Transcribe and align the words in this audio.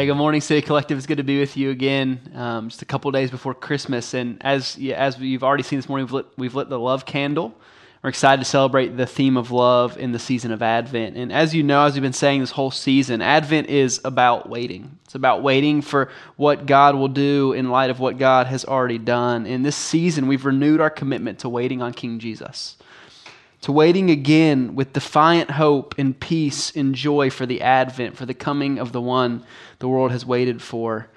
Hey, 0.00 0.06
good 0.06 0.14
morning, 0.14 0.40
City 0.40 0.62
Collective. 0.62 0.96
It's 0.96 1.06
good 1.06 1.18
to 1.18 1.24
be 1.24 1.38
with 1.38 1.58
you 1.58 1.68
again. 1.68 2.32
Um, 2.34 2.70
just 2.70 2.80
a 2.80 2.86
couple 2.86 3.10
days 3.10 3.30
before 3.30 3.52
Christmas, 3.52 4.14
and 4.14 4.38
as 4.40 4.78
as 4.94 5.18
you've 5.18 5.44
already 5.44 5.62
seen 5.62 5.78
this 5.78 5.90
morning, 5.90 6.06
we've 6.06 6.12
lit, 6.14 6.26
we've 6.38 6.54
lit 6.54 6.70
the 6.70 6.78
love 6.78 7.04
candle. 7.04 7.54
We're 8.02 8.08
excited 8.08 8.42
to 8.42 8.48
celebrate 8.48 8.96
the 8.96 9.04
theme 9.04 9.36
of 9.36 9.50
love 9.50 9.98
in 9.98 10.12
the 10.12 10.18
season 10.18 10.52
of 10.52 10.62
Advent. 10.62 11.18
And 11.18 11.30
as 11.30 11.54
you 11.54 11.62
know, 11.62 11.84
as 11.84 11.92
we've 11.92 12.02
been 12.02 12.14
saying 12.14 12.40
this 12.40 12.52
whole 12.52 12.70
season, 12.70 13.20
Advent 13.20 13.68
is 13.68 14.00
about 14.02 14.48
waiting. 14.48 14.98
It's 15.04 15.16
about 15.16 15.42
waiting 15.42 15.82
for 15.82 16.08
what 16.36 16.64
God 16.64 16.94
will 16.94 17.08
do 17.08 17.52
in 17.52 17.68
light 17.68 17.90
of 17.90 18.00
what 18.00 18.16
God 18.16 18.46
has 18.46 18.64
already 18.64 18.96
done. 18.96 19.44
In 19.44 19.64
this 19.64 19.76
season, 19.76 20.28
we've 20.28 20.46
renewed 20.46 20.80
our 20.80 20.88
commitment 20.88 21.40
to 21.40 21.50
waiting 21.50 21.82
on 21.82 21.92
King 21.92 22.20
Jesus 22.20 22.78
to 23.62 23.72
waiting 23.72 24.10
again 24.10 24.74
with 24.74 24.92
defiant 24.92 25.52
hope 25.52 25.94
and 25.98 26.18
peace 26.18 26.74
and 26.74 26.94
joy 26.94 27.30
for 27.30 27.46
the 27.46 27.60
advent, 27.60 28.16
for 28.16 28.26
the 28.26 28.34
coming 28.34 28.78
of 28.78 28.92
the 28.92 29.00
one 29.00 29.44
the 29.78 29.88
world 29.88 30.10
has 30.10 30.24
waited 30.24 30.62
for 30.62 31.08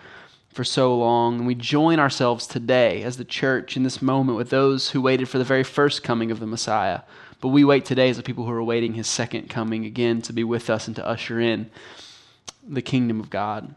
for 0.54 0.64
so 0.64 0.96
long. 0.96 1.40
And 1.40 1.48
we 1.48 1.56
join 1.56 2.00
ourselves 2.00 2.46
today 2.46 3.04
as 3.04 3.18
the 3.18 3.26
church 3.26 3.76
in 3.76 3.84
this 3.84 4.02
moment 4.02 4.38
with 4.38 4.50
those 4.50 4.92
who 4.92 5.02
waited 5.02 5.28
for 5.28 5.38
the 5.38 5.44
very 5.44 5.64
first 5.64 6.04
coming 6.04 6.32
of 6.32 6.40
the 6.40 6.46
Messiah. 6.46 7.02
But 7.42 7.50
we 7.50 7.64
wait 7.64 7.86
today 7.86 8.10
as 8.10 8.18
the 8.18 8.24
people 8.24 8.46
who 8.46 8.52
are 8.52 8.60
awaiting 8.60 8.94
his 8.94 9.08
second 9.08 9.50
coming 9.50 9.86
again 9.86 10.22
to 10.24 10.34
be 10.34 10.44
with 10.44 10.70
us 10.70 10.88
and 10.88 10.96
to 10.96 11.06
usher 11.06 11.40
in 11.40 11.70
the 12.66 12.82
kingdom 12.82 13.20
of 13.20 13.30
God. 13.30 13.74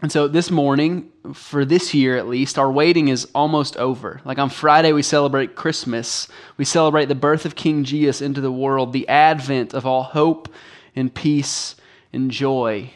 And 0.00 0.12
so 0.12 0.28
this 0.28 0.48
morning, 0.48 1.10
for 1.34 1.64
this 1.64 1.92
year 1.92 2.16
at 2.16 2.28
least, 2.28 2.56
our 2.56 2.70
waiting 2.70 3.08
is 3.08 3.26
almost 3.34 3.76
over. 3.78 4.20
Like 4.24 4.38
on 4.38 4.48
Friday, 4.48 4.92
we 4.92 5.02
celebrate 5.02 5.56
Christmas. 5.56 6.28
We 6.56 6.64
celebrate 6.64 7.06
the 7.06 7.16
birth 7.16 7.44
of 7.44 7.56
King 7.56 7.82
Jesus 7.82 8.20
into 8.20 8.40
the 8.40 8.52
world, 8.52 8.92
the 8.92 9.08
advent 9.08 9.74
of 9.74 9.86
all 9.86 10.04
hope 10.04 10.48
and 10.94 11.12
peace 11.12 11.74
and 12.12 12.30
joy. 12.30 12.90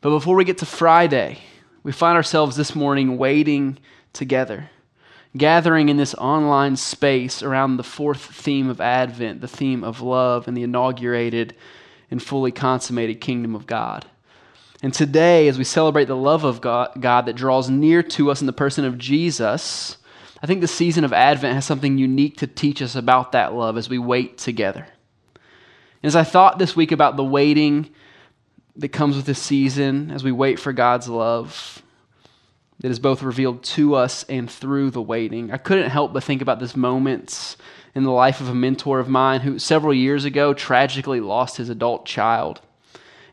But 0.00 0.10
before 0.10 0.34
we 0.34 0.44
get 0.44 0.58
to 0.58 0.66
Friday, 0.66 1.38
we 1.82 1.92
find 1.92 2.16
ourselves 2.16 2.56
this 2.56 2.74
morning 2.74 3.18
waiting 3.18 3.78
together, 4.14 4.70
gathering 5.36 5.90
in 5.90 5.98
this 5.98 6.14
online 6.14 6.76
space 6.76 7.42
around 7.42 7.76
the 7.76 7.84
fourth 7.84 8.22
theme 8.22 8.70
of 8.70 8.80
Advent, 8.80 9.42
the 9.42 9.48
theme 9.48 9.84
of 9.84 10.00
love 10.00 10.48
and 10.48 10.56
the 10.56 10.62
inaugurated 10.62 11.54
and 12.10 12.22
fully 12.22 12.50
consummated 12.50 13.20
kingdom 13.20 13.54
of 13.54 13.66
God. 13.66 14.06
And 14.86 14.94
today, 14.94 15.48
as 15.48 15.58
we 15.58 15.64
celebrate 15.64 16.04
the 16.04 16.14
love 16.14 16.44
of 16.44 16.60
God, 16.60 16.90
God, 17.00 17.26
that 17.26 17.34
draws 17.34 17.68
near 17.68 18.04
to 18.04 18.30
us 18.30 18.40
in 18.40 18.46
the 18.46 18.52
person 18.52 18.84
of 18.84 18.98
Jesus, 18.98 19.96
I 20.40 20.46
think 20.46 20.60
the 20.60 20.68
season 20.68 21.02
of 21.02 21.12
Advent 21.12 21.56
has 21.56 21.64
something 21.64 21.98
unique 21.98 22.36
to 22.36 22.46
teach 22.46 22.80
us 22.80 22.94
about 22.94 23.32
that 23.32 23.52
love 23.52 23.76
as 23.76 23.88
we 23.88 23.98
wait 23.98 24.38
together. 24.38 24.86
And 25.34 26.04
as 26.04 26.14
I 26.14 26.22
thought 26.22 26.60
this 26.60 26.76
week 26.76 26.92
about 26.92 27.16
the 27.16 27.24
waiting 27.24 27.90
that 28.76 28.90
comes 28.90 29.16
with 29.16 29.26
this 29.26 29.42
season, 29.42 30.12
as 30.12 30.22
we 30.22 30.30
wait 30.30 30.60
for 30.60 30.72
God's 30.72 31.08
love 31.08 31.82
that 32.78 32.92
is 32.92 33.00
both 33.00 33.24
revealed 33.24 33.64
to 33.64 33.96
us 33.96 34.22
and 34.28 34.48
through 34.48 34.92
the 34.92 35.02
waiting, 35.02 35.50
I 35.50 35.56
couldn't 35.56 35.90
help 35.90 36.12
but 36.12 36.22
think 36.22 36.42
about 36.42 36.60
this 36.60 36.76
moment 36.76 37.56
in 37.96 38.04
the 38.04 38.12
life 38.12 38.40
of 38.40 38.48
a 38.48 38.54
mentor 38.54 39.00
of 39.00 39.08
mine 39.08 39.40
who 39.40 39.58
several 39.58 39.92
years 39.92 40.24
ago 40.24 40.54
tragically 40.54 41.18
lost 41.18 41.56
his 41.56 41.70
adult 41.70 42.06
child. 42.06 42.60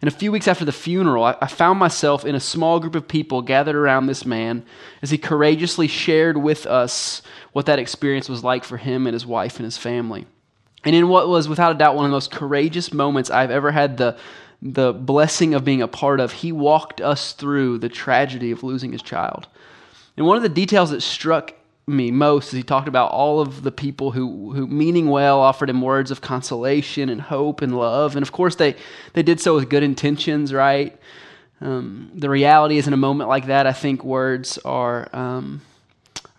And 0.04 0.10
a 0.10 0.12
few 0.12 0.34
weeks 0.34 0.50
after 0.50 0.66
the 0.66 0.74
funeral, 0.74 1.24
I, 1.24 1.38
I 1.42 1.48
found 1.48 1.80
myself 1.80 2.26
in 2.26 2.36
a 2.36 2.40
small 2.42 2.82
group 2.82 2.94
of 2.94 3.08
people 3.08 3.42
gathered 3.42 3.78
around 3.78 4.08
this 4.08 4.26
man 4.26 4.66
as 5.02 5.12
he 5.12 5.18
courageously 5.18 5.88
shared 5.88 6.36
with 6.36 6.66
us 6.66 7.22
what 7.54 7.68
that 7.68 7.80
experience 7.80 8.28
was 8.28 8.44
like 8.44 8.66
for 8.66 8.76
him 8.76 9.08
and 9.08 9.14
his 9.14 9.26
wife 9.26 9.56
and 9.60 9.64
his 9.64 9.78
family. 9.78 10.26
And 10.84 10.94
in 10.94 11.08
what 11.08 11.30
was, 11.30 11.48
without 11.48 11.74
a 11.74 11.78
doubt, 11.78 11.96
one 11.96 12.04
of 12.04 12.12
the 12.12 12.18
most 12.18 12.32
courageous 12.32 12.92
moments 12.92 13.30
I've 13.30 13.50
ever 13.50 13.72
had 13.72 13.96
the, 13.96 14.18
the 14.62 14.92
blessing 14.92 15.54
of 15.54 15.64
being 15.64 15.82
a 15.82 15.88
part 15.88 16.20
of, 16.20 16.34
he 16.34 16.52
walked 16.52 17.00
us 17.00 17.32
through 17.32 17.78
the 17.78 17.88
tragedy 17.88 18.52
of 18.52 18.62
losing 18.62 18.92
his 18.92 19.04
child. 19.04 19.48
And 20.18 20.26
one 20.26 20.36
of 20.36 20.44
the 20.44 20.50
details 20.50 20.90
that 20.90 21.00
struck 21.00 21.54
me 21.86 22.12
most 22.12 22.48
as 22.48 22.54
he 22.54 22.64
talked 22.64 22.88
about 22.88 23.12
all 23.12 23.42
of 23.42 23.64
the 23.64 23.72
people 23.72 24.12
who, 24.12 24.54
who 24.54 24.68
meaning 24.68 25.10
well 25.10 25.40
offered 25.40 25.70
him 25.70 25.82
words 25.82 26.12
of 26.12 26.22
consolation 26.22 27.10
and 27.10 27.22
hope 27.22 27.62
and 27.62 27.78
love. 27.78 28.16
And 28.16 28.24
of 28.24 28.32
course 28.32 28.56
they, 28.56 28.76
they 29.14 29.24
did 29.24 29.40
so 29.40 29.56
with 29.56 29.70
good 29.70 29.84
intentions 29.84 30.54
right? 30.54 30.98
Um, 31.62 32.12
the 32.14 32.30
reality 32.30 32.78
is 32.78 32.88
in 32.88 32.94
a 32.94 32.98
moment 32.98 33.30
like 33.30 33.46
that 33.46 33.66
i 33.66 33.72
think 33.72 34.04
words 34.04 34.58
are 34.66 35.08
um, 35.16 35.62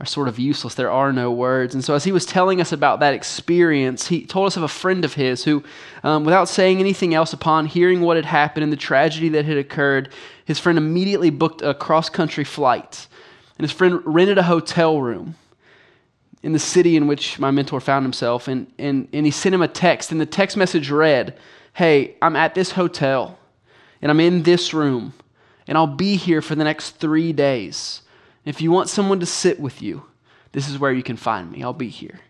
are 0.01 0.07
sort 0.07 0.29
of 0.29 0.39
useless. 0.39 0.75
There 0.75 0.91
are 0.91 1.13
no 1.13 1.31
words. 1.31 1.75
And 1.75 1.85
so 1.85 1.95
as 1.95 2.05
he 2.05 2.13
was 2.13 2.27
telling 2.27 2.61
us 2.61 2.73
about 2.73 3.01
that 3.01 3.15
experience 3.15 4.09
he 4.09 4.27
told 4.27 4.47
us 4.47 4.57
of 4.57 4.63
a 4.63 4.69
friend 4.69 5.05
of 5.05 5.15
his 5.15 5.45
who 5.45 5.63
um, 6.03 6.25
without 6.25 6.49
saying 6.49 6.79
anything 6.79 7.15
else 7.15 7.33
upon 7.33 7.67
hearing 7.67 8.01
what 8.01 8.17
had 8.17 8.27
happened 8.27 8.65
and 8.65 8.73
the 8.73 8.77
tragedy 8.77 9.29
that 9.31 9.45
had 9.45 9.57
occurred 9.57 10.13
his 10.45 10.59
friend 10.59 10.77
immediately 10.77 11.31
booked 11.31 11.63
a 11.63 11.73
cross 11.73 12.11
country 12.11 12.45
flight 12.45 13.07
his 13.65 13.73
friend 13.73 14.01
rented 14.05 14.39
a 14.39 14.43
hotel 14.43 15.01
room 15.01 15.37
in 16.43 16.53
the 16.53 16.59
city 16.59 16.95
in 16.97 17.07
which 17.07 17.39
my 17.39 17.51
mentor 17.51 17.81
found 17.81 18.05
himself. 18.05 18.49
And, 18.49 18.71
and, 18.79 19.09
and 19.13 19.25
he 19.25 19.33
sent 19.33 19.55
him 19.55 19.63
a 19.63 19.69
text, 19.69 20.13
and 20.13 20.21
the 20.21 20.27
text 20.27 20.57
message 20.57 20.91
read, 20.91 21.37
Hey, 21.73 22.17
I'm 22.23 22.37
at 22.37 22.55
this 22.55 22.73
hotel, 22.73 23.39
and 24.01 24.11
I'm 24.11 24.21
in 24.21 24.43
this 24.43 24.75
room, 24.75 25.15
and 25.67 25.77
I'll 25.77 25.87
be 25.87 26.17
here 26.17 26.43
for 26.43 26.55
the 26.55 26.65
next 26.65 26.93
three 26.93 27.33
days. 27.33 28.03
If 28.45 28.61
you 28.61 28.71
want 28.71 28.91
someone 28.91 29.21
to 29.21 29.27
sit 29.27 29.59
with 29.59 29.81
you, 29.83 30.05
this 30.53 30.69
is 30.69 30.79
where 30.79 30.93
you 30.93 31.03
can 31.03 31.17
find 31.17 31.51
me. 31.51 31.63
I'll 31.63 31.73
be 31.73 31.89
here. 31.89 32.21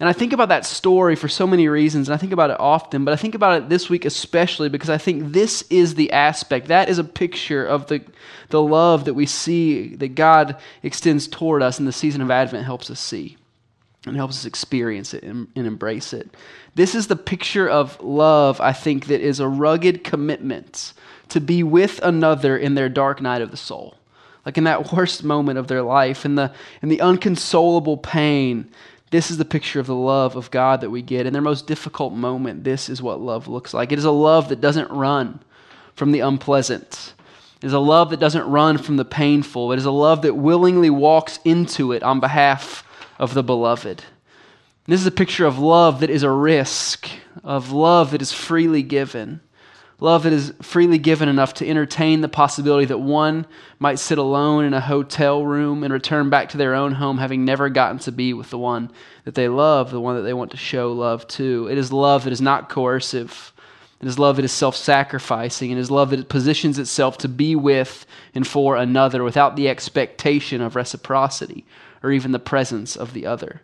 And 0.00 0.08
I 0.08 0.12
think 0.12 0.32
about 0.32 0.50
that 0.50 0.64
story 0.64 1.16
for 1.16 1.28
so 1.28 1.44
many 1.44 1.66
reasons, 1.66 2.08
and 2.08 2.14
I 2.14 2.18
think 2.18 2.32
about 2.32 2.50
it 2.50 2.60
often, 2.60 3.04
but 3.04 3.12
I 3.12 3.16
think 3.16 3.34
about 3.34 3.60
it 3.60 3.68
this 3.68 3.90
week 3.90 4.04
especially 4.04 4.68
because 4.68 4.90
I 4.90 4.98
think 4.98 5.32
this 5.32 5.62
is 5.70 5.96
the 5.96 6.12
aspect, 6.12 6.68
that 6.68 6.88
is 6.88 6.98
a 6.98 7.04
picture 7.04 7.66
of 7.66 7.88
the, 7.88 8.02
the 8.50 8.62
love 8.62 9.06
that 9.06 9.14
we 9.14 9.26
see 9.26 9.96
that 9.96 10.14
God 10.14 10.56
extends 10.84 11.26
toward 11.26 11.62
us, 11.62 11.78
and 11.78 11.88
the 11.88 11.92
season 11.92 12.20
of 12.20 12.30
Advent 12.30 12.64
helps 12.64 12.90
us 12.90 13.00
see 13.00 13.36
and 14.06 14.16
helps 14.16 14.36
us 14.36 14.44
experience 14.44 15.14
it 15.14 15.24
and, 15.24 15.48
and 15.56 15.66
embrace 15.66 16.12
it. 16.12 16.30
This 16.76 16.94
is 16.94 17.08
the 17.08 17.16
picture 17.16 17.68
of 17.68 18.00
love, 18.00 18.60
I 18.60 18.72
think, 18.72 19.06
that 19.06 19.20
is 19.20 19.40
a 19.40 19.48
rugged 19.48 20.04
commitment 20.04 20.92
to 21.30 21.40
be 21.40 21.64
with 21.64 21.98
another 22.04 22.56
in 22.56 22.76
their 22.76 22.88
dark 22.88 23.20
night 23.20 23.42
of 23.42 23.50
the 23.50 23.56
soul 23.56 23.96
like 24.46 24.56
in 24.56 24.64
that 24.64 24.94
worst 24.94 25.22
moment 25.22 25.58
of 25.58 25.66
their 25.66 25.82
life, 25.82 26.24
in 26.24 26.36
the, 26.36 26.50
in 26.80 26.88
the 26.88 27.02
unconsolable 27.02 27.98
pain 27.98 28.66
this 29.10 29.30
is 29.30 29.38
the 29.38 29.44
picture 29.44 29.80
of 29.80 29.86
the 29.86 29.94
love 29.94 30.36
of 30.36 30.50
God 30.50 30.80
that 30.80 30.90
we 30.90 31.02
get. 31.02 31.26
In 31.26 31.32
their 31.32 31.42
most 31.42 31.66
difficult 31.66 32.12
moment, 32.12 32.64
this 32.64 32.88
is 32.88 33.00
what 33.00 33.20
love 33.20 33.48
looks 33.48 33.72
like. 33.72 33.92
It 33.92 33.98
is 33.98 34.04
a 34.04 34.10
love 34.10 34.48
that 34.48 34.60
doesn't 34.60 34.90
run 34.90 35.40
from 35.94 36.12
the 36.12 36.20
unpleasant. 36.20 37.14
It 37.62 37.66
is 37.66 37.72
a 37.72 37.78
love 37.78 38.10
that 38.10 38.20
doesn't 38.20 38.48
run 38.48 38.78
from 38.78 38.96
the 38.96 39.04
painful. 39.04 39.72
It 39.72 39.78
is 39.78 39.84
a 39.84 39.90
love 39.90 40.22
that 40.22 40.34
willingly 40.34 40.90
walks 40.90 41.40
into 41.44 41.92
it 41.92 42.02
on 42.02 42.20
behalf 42.20 42.84
of 43.18 43.34
the 43.34 43.42
beloved. 43.42 44.04
This 44.86 45.00
is 45.00 45.06
a 45.06 45.10
picture 45.10 45.44
of 45.44 45.58
love 45.58 46.00
that 46.00 46.10
is 46.10 46.22
a 46.22 46.30
risk, 46.30 47.08
of 47.42 47.72
love 47.72 48.12
that 48.12 48.22
is 48.22 48.32
freely 48.32 48.82
given. 48.82 49.40
Love 50.00 50.22
that 50.22 50.32
is 50.32 50.52
freely 50.62 50.98
given 50.98 51.28
enough 51.28 51.54
to 51.54 51.68
entertain 51.68 52.20
the 52.20 52.28
possibility 52.28 52.84
that 52.84 52.98
one 52.98 53.44
might 53.80 53.98
sit 53.98 54.16
alone 54.16 54.64
in 54.64 54.72
a 54.72 54.80
hotel 54.80 55.44
room 55.44 55.82
and 55.82 55.92
return 55.92 56.30
back 56.30 56.48
to 56.48 56.56
their 56.56 56.74
own 56.74 56.92
home 56.92 57.18
having 57.18 57.44
never 57.44 57.68
gotten 57.68 57.98
to 57.98 58.12
be 58.12 58.32
with 58.32 58.48
the 58.50 58.58
one 58.58 58.88
that 59.24 59.34
they 59.34 59.48
love, 59.48 59.90
the 59.90 60.00
one 60.00 60.14
that 60.14 60.22
they 60.22 60.32
want 60.32 60.52
to 60.52 60.56
show 60.56 60.92
love 60.92 61.26
to. 61.26 61.66
It 61.68 61.76
is 61.76 61.92
love 61.92 62.24
that 62.24 62.32
is 62.32 62.40
not 62.40 62.68
coercive. 62.68 63.52
It 64.00 64.06
is 64.06 64.20
love 64.20 64.36
that 64.36 64.44
is 64.44 64.52
self 64.52 64.76
sacrificing. 64.76 65.72
It 65.72 65.78
is 65.78 65.90
love 65.90 66.10
that 66.10 66.28
positions 66.28 66.78
itself 66.78 67.18
to 67.18 67.28
be 67.28 67.56
with 67.56 68.06
and 68.34 68.46
for 68.46 68.76
another 68.76 69.24
without 69.24 69.56
the 69.56 69.68
expectation 69.68 70.60
of 70.60 70.76
reciprocity 70.76 71.66
or 72.04 72.12
even 72.12 72.30
the 72.30 72.38
presence 72.38 72.94
of 72.94 73.14
the 73.14 73.26
other. 73.26 73.62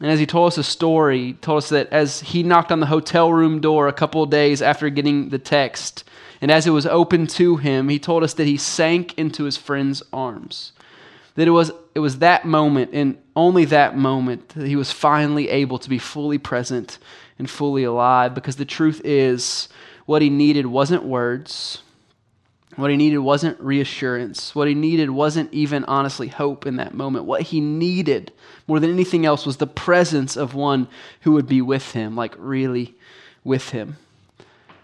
And 0.00 0.10
as 0.10 0.18
he 0.18 0.26
told 0.26 0.48
us 0.48 0.58
a 0.58 0.64
story, 0.64 1.18
he 1.18 1.32
told 1.34 1.58
us 1.58 1.68
that 1.68 1.88
as 1.90 2.20
he 2.20 2.42
knocked 2.42 2.72
on 2.72 2.80
the 2.80 2.86
hotel 2.86 3.32
room 3.32 3.60
door 3.60 3.88
a 3.88 3.92
couple 3.92 4.22
of 4.22 4.30
days 4.30 4.60
after 4.60 4.90
getting 4.90 5.28
the 5.28 5.38
text, 5.38 6.04
and 6.40 6.50
as 6.50 6.66
it 6.66 6.70
was 6.70 6.86
opened 6.86 7.30
to 7.30 7.56
him, 7.56 7.88
he 7.88 7.98
told 7.98 8.22
us 8.22 8.34
that 8.34 8.46
he 8.46 8.56
sank 8.56 9.16
into 9.16 9.44
his 9.44 9.56
friend's 9.56 10.02
arms. 10.12 10.72
That 11.36 11.48
it 11.48 11.52
was, 11.52 11.72
it 11.94 12.00
was 12.00 12.18
that 12.18 12.44
moment, 12.44 12.90
and 12.92 13.18
only 13.34 13.64
that 13.66 13.96
moment, 13.96 14.50
that 14.50 14.66
he 14.66 14.76
was 14.76 14.92
finally 14.92 15.48
able 15.48 15.78
to 15.78 15.88
be 15.88 15.98
fully 15.98 16.38
present 16.38 16.98
and 17.38 17.48
fully 17.48 17.84
alive. 17.84 18.34
Because 18.34 18.56
the 18.56 18.64
truth 18.64 19.00
is, 19.04 19.68
what 20.06 20.22
he 20.22 20.30
needed 20.30 20.66
wasn't 20.66 21.04
words, 21.04 21.82
what 22.76 22.90
he 22.90 22.96
needed 22.96 23.18
wasn't 23.18 23.60
reassurance. 23.60 24.54
What 24.54 24.68
he 24.68 24.74
needed 24.74 25.10
wasn't 25.10 25.52
even 25.52 25.84
honestly 25.84 26.28
hope 26.28 26.66
in 26.66 26.76
that 26.76 26.94
moment. 26.94 27.24
What 27.24 27.42
he 27.42 27.60
needed 27.60 28.32
more 28.66 28.80
than 28.80 28.90
anything 28.90 29.24
else 29.24 29.46
was 29.46 29.58
the 29.58 29.66
presence 29.66 30.36
of 30.36 30.54
one 30.54 30.88
who 31.20 31.32
would 31.32 31.46
be 31.46 31.62
with 31.62 31.92
him, 31.92 32.16
like 32.16 32.34
really 32.38 32.94
with 33.44 33.70
him. 33.70 33.96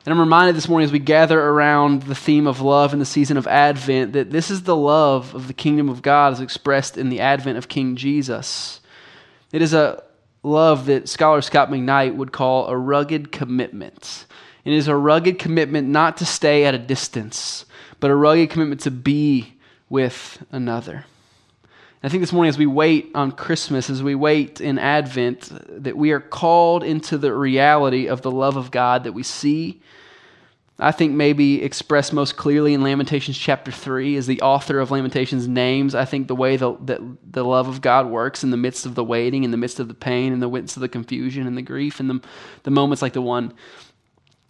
And 0.07 0.15
I'm 0.15 0.21
reminded 0.21 0.57
this 0.57 0.69
morning 0.69 0.87
as 0.87 0.93
we 0.93 0.99
gather 0.99 1.39
around 1.39 2.05
the 2.05 2.15
theme 2.15 2.47
of 2.47 2.61
love 2.61 2.93
in 2.93 2.99
the 2.99 3.05
season 3.05 3.37
of 3.37 3.47
Advent 3.47 4.15
that 4.15 4.31
this 4.31 4.51
is 4.51 4.63
the 4.63 4.77
love 4.77 5.35
of 5.35 5.47
the 5.47 5.53
kingdom 5.53 5.89
of 5.89 6.01
God 6.01 6.33
as 6.33 6.41
expressed 6.41 6.97
in 6.97 7.11
the 7.11 7.21
advent 7.21 7.59
of 7.59 7.69
King 7.69 7.97
Jesus. 7.97 8.81
It 9.53 9.61
is 9.61 9.75
a 9.75 10.03
love 10.43 10.87
that 10.87 11.09
scholar 11.09 11.43
Scot 11.43 11.71
McKnight 11.71 12.17
would 12.17 12.33
call 12.33 12.69
a 12.69 12.77
rugged 12.77 13.31
commitment. 13.31 14.25
It 14.65 14.73
is 14.73 14.89
a 14.89 14.97
rugged 14.97 15.39
commitment 15.39 15.89
not 15.89 16.17
to 16.19 16.27
stay 16.27 16.65
at 16.65 16.75
a 16.75 16.79
distance 16.79 17.65
but 18.01 18.11
a 18.11 18.17
rugged 18.17 18.51
commitment 18.51 18.81
to 18.83 18.91
be 18.91 19.55
with 19.89 20.45
another. 20.51 21.05
I 22.03 22.09
think 22.09 22.23
this 22.23 22.33
morning, 22.33 22.49
as 22.49 22.57
we 22.57 22.67
wait 22.67 23.11
on 23.15 23.31
Christmas, 23.31 23.91
as 23.91 24.03
we 24.03 24.15
wait 24.15 24.59
in 24.61 24.79
Advent, 24.79 25.51
that 25.85 25.99
we 25.99 26.12
are 26.12 26.21
called 26.21 26.83
into 26.83 27.19
the 27.19 27.35
reality 27.35 28.09
of 28.09 28.23
the 28.23 28.31
love 28.31 28.57
of 28.57 28.71
God 28.71 29.05
that 29.05 29.12
we 29.12 29.23
see. 29.23 29.83
I 30.79 30.93
think 30.93 31.13
maybe 31.13 31.63
expressed 31.63 32.15
most 32.15 32.39
clearly 32.39 32.73
in 32.73 32.83
Lamentations 32.83 33.37
chapter 33.37 33.71
3 33.71 34.17
is 34.17 34.27
the 34.27 34.41
author 34.41 34.81
of 34.81 34.91
Lamentations 34.91 35.47
names, 35.47 35.95
I 35.95 36.06
think, 36.06 36.27
the 36.27 36.35
way 36.35 36.56
the, 36.56 36.75
that 36.87 37.01
the 37.31 37.45
love 37.45 37.69
of 37.69 37.83
God 37.83 38.06
works 38.06 38.43
in 38.43 38.51
the 38.51 38.56
midst 38.56 38.87
of 38.87 38.95
the 38.95 39.05
waiting, 39.05 39.45
in 39.45 39.51
the 39.51 39.59
midst 39.59 39.79
of 39.79 39.89
the 39.89 39.95
pain, 39.95 40.33
in 40.33 40.41
the 40.41 40.49
midst 40.49 40.79
of 40.79 40.81
the 40.81 40.89
confusion 40.89 41.47
and 41.47 41.55
the 41.55 41.61
grief, 41.61 42.01
and 42.01 42.09
the, 42.09 42.23
the 42.63 42.71
moments 42.71 43.03
like 43.03 43.13
the 43.13 43.21
one 43.21 43.53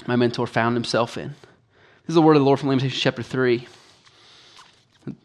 my 0.06 0.17
mentor 0.17 0.47
found 0.47 0.76
himself 0.76 1.17
in. 1.17 1.29
This 1.29 2.11
is 2.11 2.14
the 2.14 2.23
word 2.23 2.37
of 2.37 2.41
the 2.41 2.47
Lord 2.47 2.58
from 2.58 2.69
Lamentations 2.69 3.00
chapter 3.00 3.23
3. 3.23 3.67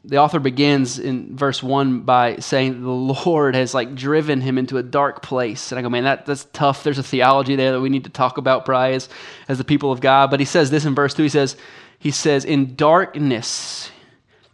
The 0.06 0.18
author 0.18 0.39
begins 0.39 1.00
in 1.00 1.36
verse 1.36 1.62
1 1.62 2.01
by 2.01 2.38
saying 2.38 2.81
the 2.81 2.89
Lord 2.89 3.56
has 3.56 3.74
like 3.74 3.94
driven 3.94 4.39
him 4.39 4.57
into 4.57 4.77
a 4.77 4.83
dark 4.83 5.22
place. 5.22 5.72
And 5.72 5.80
I 5.80 5.81
go, 5.81 5.89
man, 5.89 6.06
that, 6.06 6.25
that's 6.25 6.45
tough. 6.54 6.83
There's 6.83 6.98
a 6.98 7.04
theology 7.04 7.56
there 7.56 7.74
that 7.74 7.81
we 7.81 7.89
need 7.89 8.06
to 8.06 8.10
talk 8.10 8.38
about, 8.38 8.66
probably 8.66 8.95
as, 8.95 9.10
as 9.48 9.57
the 9.57 9.63
people 9.63 9.92
of 9.92 10.00
God. 10.00 10.31
But 10.31 10.39
he 10.39 10.45
says 10.45 10.72
this 10.72 10.86
in 10.86 10.95
verse 10.95 11.13
2. 11.13 11.24
He 11.24 11.30
says, 11.30 11.57
he 12.00 12.12
says, 12.12 12.45
in 12.45 12.75
darkness 12.75 13.92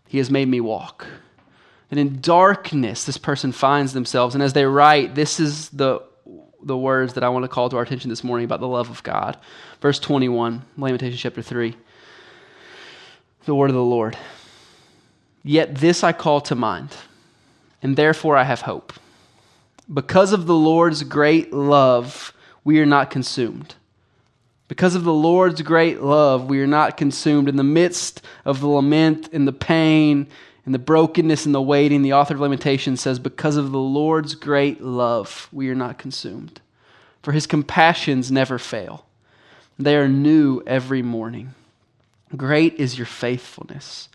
he 0.07 0.17
has 0.17 0.31
made 0.31 0.47
me 0.47 0.59
walk. 0.59 1.05
And 1.91 1.99
in 1.99 2.19
darkness 2.21 3.05
this 3.05 3.17
person 3.17 3.51
finds 3.51 3.93
themselves. 3.93 4.35
And 4.35 4.43
as 4.43 4.53
they 4.53 4.65
write, 4.65 5.15
this 5.15 5.39
is 5.39 5.69
the, 5.69 6.01
the 6.63 6.77
words 6.77 7.13
that 7.13 7.23
I 7.23 7.29
want 7.29 7.43
to 7.43 7.49
call 7.49 7.69
to 7.69 7.77
our 7.77 7.83
attention 7.83 8.09
this 8.09 8.23
morning 8.23 8.45
about 8.45 8.59
the 8.59 8.67
love 8.67 8.89
of 8.89 9.03
God. 9.03 9.37
Verse 9.81 9.99
21, 9.99 10.63
Lamentations 10.77 11.21
chapter 11.21 11.41
3. 11.41 11.75
The 13.45 13.55
word 13.55 13.69
of 13.69 13.75
the 13.75 13.83
Lord. 13.83 14.17
Yet 15.43 15.75
this 15.75 16.03
I 16.03 16.11
call 16.11 16.41
to 16.41 16.55
mind, 16.55 16.89
and 17.81 17.95
therefore 17.95 18.37
I 18.37 18.43
have 18.43 18.61
hope. 18.61 18.93
Because 19.91 20.33
of 20.33 20.45
the 20.45 20.55
Lord's 20.55 21.03
great 21.03 21.51
love, 21.51 22.33
we 22.63 22.79
are 22.79 22.85
not 22.85 23.09
consumed. 23.09 23.75
Because 24.71 24.95
of 24.95 25.03
the 25.03 25.11
Lord's 25.11 25.61
great 25.63 25.99
love, 26.01 26.45
we 26.45 26.61
are 26.61 26.65
not 26.65 26.95
consumed. 26.95 27.49
In 27.49 27.57
the 27.57 27.61
midst 27.61 28.21
of 28.45 28.61
the 28.61 28.69
lament 28.69 29.27
and 29.33 29.45
the 29.45 29.51
pain 29.51 30.27
and 30.65 30.73
the 30.73 30.79
brokenness 30.79 31.45
and 31.45 31.53
the 31.53 31.61
waiting, 31.61 32.03
the 32.03 32.13
author 32.13 32.35
of 32.35 32.39
Lamentations 32.39 33.01
says, 33.01 33.19
Because 33.19 33.57
of 33.57 33.73
the 33.73 33.79
Lord's 33.81 34.33
great 34.33 34.79
love, 34.81 35.49
we 35.51 35.69
are 35.69 35.75
not 35.75 35.97
consumed. 35.97 36.61
For 37.21 37.33
his 37.33 37.47
compassions 37.47 38.31
never 38.31 38.57
fail, 38.57 39.05
they 39.77 39.97
are 39.97 40.07
new 40.07 40.63
every 40.65 41.01
morning. 41.01 41.53
Great 42.37 42.75
is 42.75 42.97
your 42.97 43.07
faithfulness. 43.07 44.07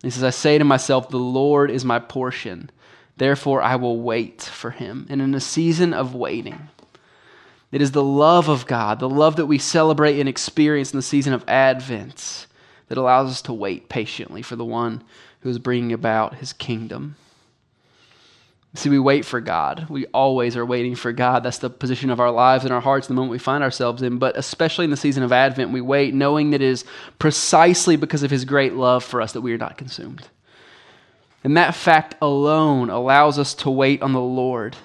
He 0.00 0.10
says, 0.10 0.22
I 0.22 0.30
say 0.30 0.58
to 0.58 0.64
myself, 0.64 1.08
The 1.08 1.16
Lord 1.16 1.72
is 1.72 1.84
my 1.84 1.98
portion. 1.98 2.70
Therefore, 3.16 3.62
I 3.62 3.74
will 3.74 4.00
wait 4.00 4.42
for 4.42 4.70
him. 4.70 5.08
And 5.10 5.20
in 5.20 5.34
a 5.34 5.40
season 5.40 5.92
of 5.92 6.14
waiting, 6.14 6.68
it 7.70 7.82
is 7.82 7.92
the 7.92 8.02
love 8.02 8.48
of 8.48 8.66
God, 8.66 8.98
the 8.98 9.08
love 9.08 9.36
that 9.36 9.46
we 9.46 9.58
celebrate 9.58 10.18
and 10.18 10.28
experience 10.28 10.92
in 10.92 10.98
the 10.98 11.02
season 11.02 11.32
of 11.32 11.44
Advent, 11.48 12.46
that 12.88 12.98
allows 12.98 13.30
us 13.30 13.42
to 13.42 13.52
wait 13.52 13.88
patiently 13.88 14.42
for 14.42 14.56
the 14.56 14.64
one 14.64 15.02
who 15.40 15.50
is 15.50 15.58
bringing 15.58 15.92
about 15.92 16.36
his 16.36 16.52
kingdom. 16.52 17.16
See, 18.74 18.90
we 18.90 18.98
wait 18.98 19.24
for 19.24 19.40
God. 19.40 19.86
We 19.88 20.06
always 20.06 20.56
are 20.56 20.64
waiting 20.64 20.94
for 20.94 21.10
God. 21.10 21.42
That's 21.42 21.58
the 21.58 21.70
position 21.70 22.10
of 22.10 22.20
our 22.20 22.30
lives 22.30 22.64
and 22.64 22.72
our 22.72 22.80
hearts 22.80 23.06
the 23.06 23.14
moment 23.14 23.32
we 23.32 23.38
find 23.38 23.64
ourselves 23.64 24.02
in. 24.02 24.18
But 24.18 24.36
especially 24.36 24.84
in 24.84 24.90
the 24.90 24.96
season 24.96 25.22
of 25.22 25.32
Advent, 25.32 25.72
we 25.72 25.80
wait 25.80 26.14
knowing 26.14 26.50
that 26.50 26.62
it 26.62 26.68
is 26.68 26.84
precisely 27.18 27.96
because 27.96 28.22
of 28.22 28.30
His 28.30 28.44
great 28.44 28.74
love 28.74 29.02
for 29.02 29.22
us 29.22 29.32
that 29.32 29.40
we 29.40 29.52
are 29.52 29.58
not 29.58 29.78
consumed. 29.78 30.28
And 31.42 31.56
that 31.56 31.74
fact 31.74 32.14
alone 32.20 32.90
allows 32.90 33.38
us 33.38 33.54
to 33.54 33.70
wait 33.70 34.02
on 34.02 34.12
the 34.12 34.20
Lord. 34.20 34.76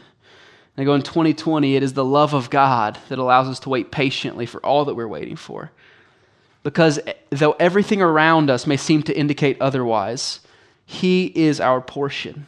And 0.76 0.84
I 0.84 0.86
go 0.86 0.96
in 0.96 1.02
2020, 1.04 1.76
it 1.76 1.84
is 1.84 1.94
the 1.94 2.06
love 2.06 2.34
of 2.34 2.50
God 2.50 2.98
that 3.10 3.20
allows 3.20 3.48
us 3.48 3.60
to 3.62 3.70
wait 3.70 3.92
patiently 3.92 4.46
for 4.46 4.64
all 4.66 4.86
that 4.86 4.96
we're 4.96 5.08
waiting 5.08 5.36
for. 5.36 5.72
Because 6.64 7.00
eh, 7.06 7.14
though 7.30 7.52
everything 7.54 8.02
around 8.02 8.50
us 8.50 8.66
may 8.66 8.78
seem 8.78 9.04
to 9.04 9.18
indicate 9.18 9.62
otherwise, 9.62 10.40
He 10.86 11.26
is 11.36 11.60
our 11.60 11.82
portion. 11.82 12.48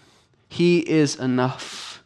He 0.49 0.79
is 0.79 1.15
enough. 1.15 2.03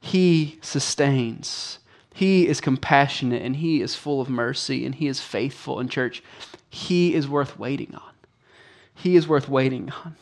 He 0.00 0.58
sustains. 0.60 1.78
He 2.14 2.46
is 2.46 2.60
compassionate 2.60 3.42
and 3.42 3.56
He 3.56 3.80
is 3.80 3.94
full 3.94 4.20
of 4.20 4.28
mercy 4.28 4.84
and 4.84 4.94
He 4.94 5.08
is 5.08 5.20
faithful. 5.20 5.80
In 5.80 5.88
church, 5.88 6.22
He 6.70 7.14
is 7.14 7.26
worth 7.26 7.58
waiting 7.58 7.94
on. 7.94 8.12
He 8.94 9.16
is 9.16 9.26
worth 9.26 9.48
waiting 9.48 9.90
on. 10.04 10.16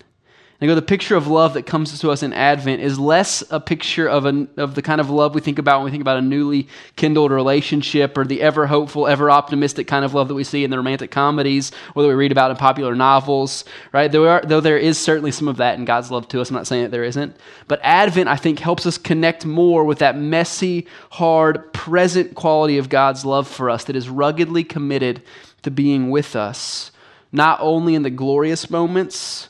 And 0.60 0.68
go, 0.68 0.74
the 0.74 0.82
picture 0.82 1.16
of 1.16 1.26
love 1.26 1.54
that 1.54 1.64
comes 1.64 1.98
to 1.98 2.10
us 2.10 2.22
in 2.22 2.34
Advent 2.34 2.82
is 2.82 2.98
less 2.98 3.42
a 3.50 3.58
picture 3.58 4.06
of, 4.06 4.26
a, 4.26 4.46
of 4.58 4.74
the 4.74 4.82
kind 4.82 5.00
of 5.00 5.08
love 5.08 5.34
we 5.34 5.40
think 5.40 5.58
about 5.58 5.78
when 5.78 5.86
we 5.86 5.90
think 5.90 6.02
about 6.02 6.18
a 6.18 6.22
newly 6.22 6.68
kindled 6.96 7.30
relationship 7.30 8.18
or 8.18 8.26
the 8.26 8.42
ever 8.42 8.66
hopeful, 8.66 9.06
ever 9.06 9.30
optimistic 9.30 9.86
kind 9.86 10.04
of 10.04 10.12
love 10.12 10.28
that 10.28 10.34
we 10.34 10.44
see 10.44 10.62
in 10.62 10.70
the 10.70 10.76
romantic 10.76 11.10
comedies 11.10 11.72
or 11.94 12.02
that 12.02 12.08
we 12.08 12.14
read 12.14 12.30
about 12.30 12.50
in 12.50 12.58
popular 12.58 12.94
novels, 12.94 13.64
right? 13.92 14.14
Are, 14.14 14.42
though 14.42 14.60
there 14.60 14.76
is 14.76 14.98
certainly 14.98 15.30
some 15.30 15.48
of 15.48 15.56
that 15.56 15.78
in 15.78 15.86
God's 15.86 16.10
love 16.10 16.28
to 16.28 16.42
us. 16.42 16.50
I'm 16.50 16.56
not 16.56 16.66
saying 16.66 16.82
that 16.82 16.90
there 16.90 17.04
isn't. 17.04 17.34
But 17.66 17.80
Advent, 17.82 18.28
I 18.28 18.36
think, 18.36 18.58
helps 18.58 18.84
us 18.84 18.98
connect 18.98 19.46
more 19.46 19.84
with 19.84 20.00
that 20.00 20.18
messy, 20.18 20.86
hard, 21.12 21.72
present 21.72 22.34
quality 22.34 22.76
of 22.76 22.90
God's 22.90 23.24
love 23.24 23.48
for 23.48 23.70
us 23.70 23.84
that 23.84 23.96
is 23.96 24.10
ruggedly 24.10 24.64
committed 24.64 25.22
to 25.62 25.70
being 25.70 26.10
with 26.10 26.36
us, 26.36 26.90
not 27.32 27.58
only 27.62 27.94
in 27.94 28.02
the 28.02 28.10
glorious 28.10 28.68
moments 28.68 29.48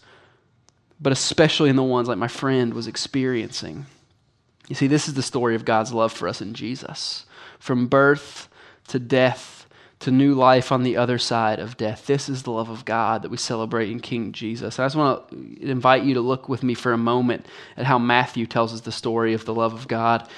but 1.01 1.13
especially 1.13 1.71
in 1.71 1.77
the 1.77 1.83
ones 1.83 2.09
like 2.09 2.19
my 2.19 2.29
friend 2.29 2.75
was 2.75 2.87
experiencing. 2.87 3.87
You 4.69 4.75
see, 4.75 4.87
this 4.87 5.09
is 5.09 5.15
the 5.15 5.23
story 5.23 5.55
of 5.55 5.65
God's 5.65 5.93
love 5.93 6.13
for 6.13 6.29
us 6.29 6.41
in 6.41 6.55
Jesus. 6.55 7.25
From 7.59 7.87
birth 7.87 8.49
to 8.89 8.99
death 8.99 9.61
to 10.01 10.11
new 10.11 10.35
life 10.35 10.73
on 10.73 10.83
the 10.83 10.97
other 10.97 11.19
side 11.19 11.59
of 11.59 11.77
death. 11.77 12.07
This 12.07 12.29
is 12.29 12.43
the 12.43 12.51
love 12.51 12.71
of 12.71 12.87
God 12.87 13.23
that 13.23 13.31
we 13.31 13.37
celebrate 13.37 13.91
in 13.91 14.01
King 14.01 14.33
Jesus. 14.33 14.79
I 14.79 14.85
just 14.87 14.97
want 14.97 15.29
to 15.31 15.61
invite 15.61 16.05
you 16.05 16.15
to 16.15 16.23
look 16.23 16.49
with 16.49 16.63
me 16.63 16.75
for 16.75 16.93
a 16.93 16.99
moment 16.99 17.47
at 17.77 17.85
how 17.85 17.99
Matthew 17.99 18.47
tells 18.47 18.73
us 18.73 18.81
the 18.81 18.93
story 18.93 19.35
of 19.35 19.45
the 19.45 19.55
love 19.55 19.75
of 19.75 19.89
God. 19.89 20.29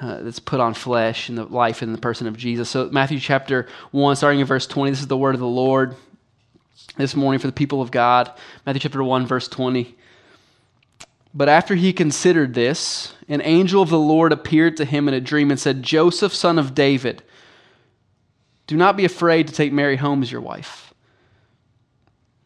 Uh, 0.00 0.20
that's 0.22 0.40
put 0.40 0.58
on 0.58 0.74
flesh 0.74 1.28
in 1.28 1.36
the 1.36 1.44
life 1.44 1.80
and 1.80 1.94
the 1.94 2.00
person 2.00 2.26
of 2.26 2.36
Jesus. 2.36 2.68
So, 2.68 2.88
Matthew 2.90 3.20
chapter 3.20 3.68
1, 3.92 4.16
starting 4.16 4.40
in 4.40 4.46
verse 4.46 4.66
20, 4.66 4.90
this 4.90 5.00
is 5.00 5.06
the 5.06 5.16
word 5.16 5.34
of 5.34 5.40
the 5.40 5.46
Lord 5.46 5.94
this 6.96 7.14
morning 7.14 7.38
for 7.38 7.46
the 7.46 7.52
people 7.52 7.80
of 7.80 7.92
God. 7.92 8.32
Matthew 8.66 8.80
chapter 8.80 9.04
1, 9.04 9.26
verse 9.26 9.46
20. 9.46 9.94
But 11.34 11.48
after 11.48 11.74
he 11.74 11.92
considered 11.92 12.54
this, 12.54 13.14
an 13.28 13.40
angel 13.42 13.82
of 13.82 13.88
the 13.88 13.98
Lord 13.98 14.32
appeared 14.32 14.76
to 14.76 14.84
him 14.84 15.08
in 15.08 15.14
a 15.14 15.20
dream 15.20 15.50
and 15.50 15.58
said, 15.58 15.82
Joseph, 15.82 16.34
son 16.34 16.58
of 16.58 16.74
David, 16.74 17.22
do 18.66 18.76
not 18.76 18.96
be 18.96 19.04
afraid 19.04 19.48
to 19.48 19.54
take 19.54 19.72
Mary 19.72 19.96
home 19.96 20.22
as 20.22 20.30
your 20.30 20.40
wife, 20.40 20.92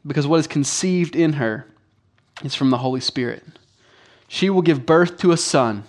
because 0.07 0.27
what 0.27 0.41
is 0.41 0.47
conceived 0.47 1.17
in 1.17 1.35
her 1.35 1.67
is 2.45 2.55
from 2.55 2.71
the 2.71 2.79
Holy 2.79 3.01
Spirit. 3.01 3.43
She 4.29 4.51
will 4.51 4.63
give 4.63 4.87
birth 4.87 5.19
to 5.19 5.33
a 5.33 5.37
son. 5.37 5.85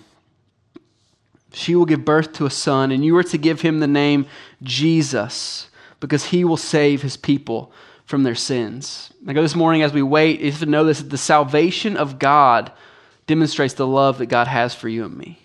She 1.54 1.76
will 1.76 1.86
give 1.86 2.04
birth 2.04 2.34
to 2.34 2.46
a 2.46 2.52
son, 2.52 2.92
and 2.92 3.06
you 3.06 3.16
are 3.18 3.24
to 3.24 3.38
give 3.38 3.62
him 3.62 3.80
the 3.80 3.88
name 3.88 4.26
Jesus, 4.64 5.70
because 6.00 6.26
he 6.26 6.44
will 6.44 6.58
save 6.58 7.04
his 7.04 7.18
people 7.18 7.72
from 8.08 8.24
their 8.24 8.36
sins. 8.36 9.12
I 9.28 9.34
go 9.34 9.42
this 9.42 9.56
morning 9.56 9.84
as 9.84 9.94
we 9.94 10.02
wait, 10.02 10.40
you 10.40 10.50
have 10.50 10.62
to 10.62 10.66
know 10.66 10.86
this 10.86 11.02
the 11.02 11.18
salvation 11.18 11.98
of 11.98 12.18
God 12.18 12.72
demonstrates 13.28 13.76
the 13.76 13.86
love 13.86 14.18
that 14.18 14.28
God 14.28 14.48
has 14.48 14.74
for 14.74 14.90
you 14.90 15.06
and 15.06 15.16
me. 15.16 15.40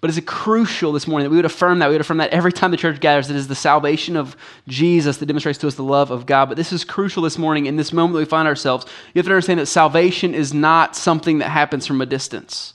But 0.00 0.10
it's 0.10 0.18
crucial 0.26 0.90
this 0.90 1.06
morning 1.06 1.26
that 1.26 1.30
we 1.30 1.36
would 1.36 1.44
affirm 1.44 1.78
that. 1.78 1.88
We 1.88 1.94
would 1.94 2.00
affirm 2.00 2.16
that 2.16 2.30
every 2.30 2.52
time 2.52 2.72
the 2.72 2.76
church 2.76 2.98
gathers. 2.98 3.30
It 3.30 3.36
is 3.36 3.46
the 3.46 3.54
salvation 3.54 4.16
of 4.16 4.36
Jesus 4.66 5.18
that 5.18 5.26
demonstrates 5.26 5.60
to 5.60 5.68
us 5.68 5.76
the 5.76 5.84
love 5.84 6.10
of 6.10 6.26
God. 6.26 6.46
But 6.48 6.56
this 6.56 6.72
is 6.72 6.82
crucial 6.82 7.22
this 7.22 7.38
morning 7.38 7.66
in 7.66 7.76
this 7.76 7.92
moment 7.92 8.14
that 8.14 8.18
we 8.18 8.24
find 8.24 8.48
ourselves. 8.48 8.84
You 9.14 9.20
have 9.20 9.26
to 9.26 9.32
understand 9.32 9.60
that 9.60 9.66
salvation 9.66 10.34
is 10.34 10.52
not 10.52 10.96
something 10.96 11.38
that 11.38 11.50
happens 11.50 11.86
from 11.86 12.00
a 12.00 12.06
distance. 12.06 12.74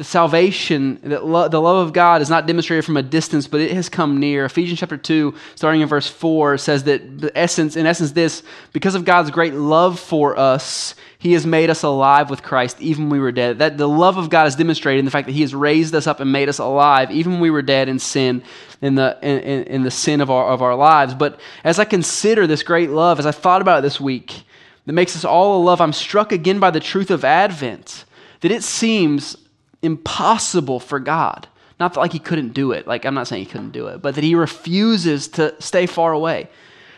The 0.00 0.04
salvation, 0.04 0.98
that 1.02 1.20
the 1.20 1.60
love 1.60 1.86
of 1.86 1.92
God 1.92 2.22
is 2.22 2.30
not 2.30 2.46
demonstrated 2.46 2.86
from 2.86 2.96
a 2.96 3.02
distance, 3.02 3.46
but 3.46 3.60
it 3.60 3.72
has 3.72 3.90
come 3.90 4.18
near. 4.18 4.46
Ephesians 4.46 4.80
chapter 4.80 4.96
2, 4.96 5.34
starting 5.56 5.82
in 5.82 5.88
verse 5.88 6.08
4, 6.08 6.56
says 6.56 6.84
that 6.84 7.20
the 7.20 7.36
essence, 7.36 7.76
in 7.76 7.84
essence, 7.84 8.12
this, 8.12 8.42
because 8.72 8.94
of 8.94 9.04
God's 9.04 9.30
great 9.30 9.52
love 9.52 10.00
for 10.00 10.38
us, 10.38 10.94
he 11.18 11.34
has 11.34 11.44
made 11.46 11.68
us 11.68 11.82
alive 11.82 12.30
with 12.30 12.42
Christ 12.42 12.80
even 12.80 13.04
when 13.04 13.10
we 13.10 13.18
were 13.18 13.30
dead. 13.30 13.58
That 13.58 13.76
the 13.76 13.86
love 13.86 14.16
of 14.16 14.30
God 14.30 14.46
is 14.46 14.56
demonstrated 14.56 15.00
in 15.00 15.04
the 15.04 15.10
fact 15.10 15.26
that 15.26 15.34
He 15.34 15.42
has 15.42 15.54
raised 15.54 15.94
us 15.94 16.06
up 16.06 16.18
and 16.18 16.32
made 16.32 16.48
us 16.48 16.58
alive 16.58 17.10
even 17.10 17.32
when 17.32 17.42
we 17.42 17.50
were 17.50 17.60
dead 17.60 17.90
in 17.90 17.98
sin, 17.98 18.42
in 18.80 18.94
the, 18.94 19.18
in, 19.20 19.64
in 19.64 19.82
the 19.82 19.90
sin 19.90 20.22
of 20.22 20.30
our, 20.30 20.46
of 20.46 20.62
our 20.62 20.74
lives. 20.74 21.12
But 21.12 21.38
as 21.62 21.78
I 21.78 21.84
consider 21.84 22.46
this 22.46 22.62
great 22.62 22.88
love, 22.88 23.18
as 23.18 23.26
I 23.26 23.32
thought 23.32 23.60
about 23.60 23.80
it 23.80 23.82
this 23.82 24.00
week, 24.00 24.44
that 24.86 24.94
makes 24.94 25.14
us 25.14 25.26
all 25.26 25.60
a 25.60 25.62
love, 25.62 25.82
I'm 25.82 25.92
struck 25.92 26.32
again 26.32 26.58
by 26.58 26.70
the 26.70 26.80
truth 26.80 27.10
of 27.10 27.22
Advent, 27.22 28.06
that 28.40 28.50
it 28.50 28.62
seems 28.62 29.36
impossible 29.82 30.80
for 30.80 30.98
God. 30.98 31.48
Not 31.78 31.94
that 31.94 32.00
like 32.00 32.12
He 32.12 32.18
couldn't 32.18 32.54
do 32.54 32.72
it, 32.72 32.86
like 32.86 33.04
I'm 33.04 33.14
not 33.14 33.28
saying 33.28 33.44
He 33.44 33.50
couldn't 33.50 33.70
do 33.70 33.86
it, 33.88 34.02
but 34.02 34.14
that 34.14 34.24
He 34.24 34.34
refuses 34.34 35.28
to 35.28 35.54
stay 35.60 35.86
far 35.86 36.12
away 36.12 36.48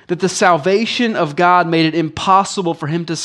that 0.09 0.21
the 0.21 0.29
salvation 0.29 1.17
of 1.17 1.37
God 1.37 1.67
made 1.67 1.87
it 1.87 1.95
impossible 1.95 2.75
for 2.75 2.87
him 2.87 3.07
to, 3.07 3.17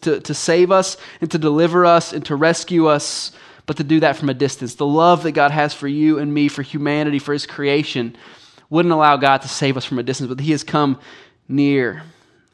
to, 0.00 0.20
to 0.20 0.34
save 0.34 0.70
us 0.70 0.96
and 1.20 1.30
to 1.30 1.38
deliver 1.38 1.84
us 1.84 2.12
and 2.12 2.24
to 2.24 2.34
rescue 2.36 2.86
us, 2.86 3.32
but 3.66 3.76
to 3.76 3.84
do 3.84 4.00
that 4.00 4.16
from 4.16 4.30
a 4.30 4.34
distance. 4.34 4.74
The 4.76 4.86
love 4.86 5.22
that 5.24 5.32
God 5.32 5.50
has 5.50 5.74
for 5.74 5.88
you 5.88 6.18
and 6.18 6.32
me, 6.32 6.48
for 6.48 6.62
humanity, 6.62 7.18
for 7.18 7.32
his 7.32 7.46
creation, 7.46 8.16
wouldn't 8.70 8.92
allow 8.94 9.16
God 9.16 9.42
to 9.42 9.48
save 9.48 9.76
us 9.76 9.84
from 9.84 9.98
a 9.98 10.02
distance, 10.02 10.28
but 10.28 10.40
he 10.40 10.52
has 10.52 10.64
come 10.64 10.98
near. 11.48 12.04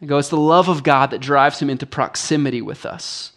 Go, 0.05 0.19
it's 0.19 0.31
the 0.31 0.37
love 0.37 0.69
of 0.69 0.83
God 0.83 1.11
that 1.13 1.21
drives 1.21 1.61
him 1.61 1.71
into 1.71 1.87
proximity 1.87 2.63
with 2.63 2.85
us. 2.85 3.33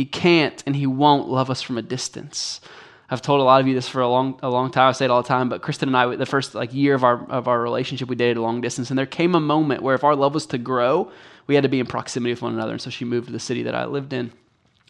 He 0.00 0.06
can't 0.06 0.62
and 0.64 0.74
he 0.74 0.86
won't 0.86 1.28
love 1.28 1.50
us 1.50 1.60
from 1.60 1.76
a 1.76 1.82
distance. 1.82 2.62
I've 3.10 3.20
told 3.20 3.42
a 3.42 3.44
lot 3.44 3.60
of 3.60 3.68
you 3.68 3.74
this 3.74 3.86
for 3.86 4.00
a 4.00 4.08
long, 4.08 4.40
a 4.42 4.48
long 4.48 4.70
time. 4.70 4.88
I 4.88 4.92
say 4.92 5.04
it 5.04 5.10
all 5.10 5.20
the 5.20 5.28
time. 5.28 5.50
But 5.50 5.60
Kristen 5.60 5.90
and 5.90 5.96
I, 5.96 6.16
the 6.16 6.24
first 6.24 6.54
like 6.54 6.72
year 6.72 6.94
of 6.94 7.04
our 7.04 7.30
of 7.30 7.48
our 7.48 7.60
relationship, 7.60 8.08
we 8.08 8.16
dated 8.16 8.38
a 8.38 8.40
long 8.40 8.62
distance, 8.62 8.88
and 8.88 8.98
there 8.98 9.04
came 9.04 9.34
a 9.34 9.40
moment 9.40 9.82
where 9.82 9.94
if 9.94 10.02
our 10.02 10.16
love 10.16 10.32
was 10.32 10.46
to 10.46 10.56
grow, 10.56 11.12
we 11.46 11.54
had 11.54 11.64
to 11.64 11.68
be 11.68 11.80
in 11.80 11.84
proximity 11.84 12.32
with 12.32 12.40
one 12.40 12.54
another. 12.54 12.72
And 12.72 12.80
so 12.80 12.88
she 12.88 13.04
moved 13.04 13.26
to 13.26 13.32
the 13.34 13.38
city 13.38 13.62
that 13.64 13.74
I 13.74 13.84
lived 13.84 14.14
in, 14.14 14.32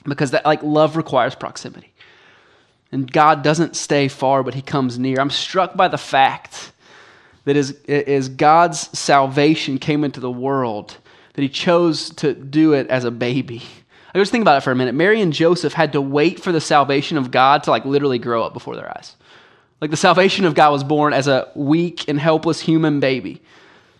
because 0.05 0.31
that 0.31 0.47
like 0.47 0.63
love 0.63 0.97
requires 0.97 1.35
proximity, 1.35 1.93
and 2.93 3.11
God 3.11 3.43
doesn't 3.43 3.75
stay 3.75 4.07
far, 4.07 4.45
but 4.45 4.55
He 4.55 4.63
comes 4.63 4.97
near. 4.97 5.19
I'm 5.19 5.31
struck 5.31 5.77
by 5.77 5.89
the 5.89 5.99
fact 5.99 6.71
that 7.47 7.57
as, 7.57 7.73
as 7.89 8.29
God's 8.29 8.97
salvation 8.97 9.79
came 9.79 10.05
into 10.05 10.21
the 10.21 10.31
world, 10.31 10.99
that 11.33 11.43
He 11.43 11.49
chose 11.49 12.11
to 12.11 12.33
do 12.33 12.75
it 12.75 12.87
as 12.87 13.05
a 13.05 13.11
baby. 13.11 13.63
I 14.15 14.19
just 14.19 14.33
think 14.33 14.43
about 14.43 14.59
it 14.59 14.65
for 14.65 14.73
a 14.73 14.77
minute. 14.77 14.95
Mary 14.95 15.21
and 15.21 15.33
Joseph 15.33 15.73
had 15.73 15.93
to 15.93 16.01
wait 16.01 16.41
for 16.41 16.53
the 16.53 16.61
salvation 16.61 17.17
of 17.17 17.31
God 17.31 17.63
to 17.65 17.71
like 17.71 17.85
literally 17.85 18.19
grow 18.19 18.43
up 18.43 18.53
before 18.53 18.75
their 18.77 18.91
eyes. 18.97 19.17
Like 19.81 19.91
the 19.91 19.97
salvation 19.97 20.45
of 20.45 20.55
God 20.55 20.73
was 20.73 20.85
born 20.85 21.13
as 21.13 21.29
a 21.29 21.51
weak 21.55 22.09
and 22.09 22.19
helpless 22.19 22.61
human 22.61 23.01
baby. 23.01 23.41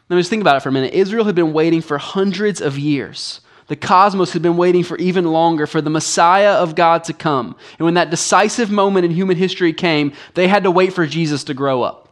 Now 0.09 0.17
just 0.17 0.31
think 0.31 0.43
about 0.43 0.57
it 0.57 0.61
for 0.61 0.69
a 0.69 0.73
minute. 0.73 0.93
Israel 0.93 1.25
had 1.25 1.37
been 1.37 1.53
waiting 1.53 1.81
for 1.81 1.97
hundreds 1.97 2.61
of 2.61 2.79
years. 2.79 3.41
The 3.69 3.77
cosmos 3.77 4.33
had 4.33 4.43
been 4.43 4.57
waiting 4.57 4.83
for 4.83 4.99
even 4.99 5.27
longer 5.27 5.65
for 5.65 5.81
the 5.81 5.91
Messiah 5.91 6.55
of 6.55 6.75
God 6.75 7.05
to 7.05 7.13
come. 7.13 7.55
And 7.79 7.85
when 7.85 7.95
that 7.95 8.11
decisive 8.11 8.69
moment 8.69 9.05
in 9.05 9.13
human 9.13 9.37
history 9.37 9.73
came, 9.73 10.13
they 10.35 10.49
had 10.49 10.65
to 10.65 10.73
wait 10.73 10.93
for 10.93 11.07
Jesus 11.07 11.45
to 11.45 11.55
grow 11.55 11.83
up. 11.83 12.09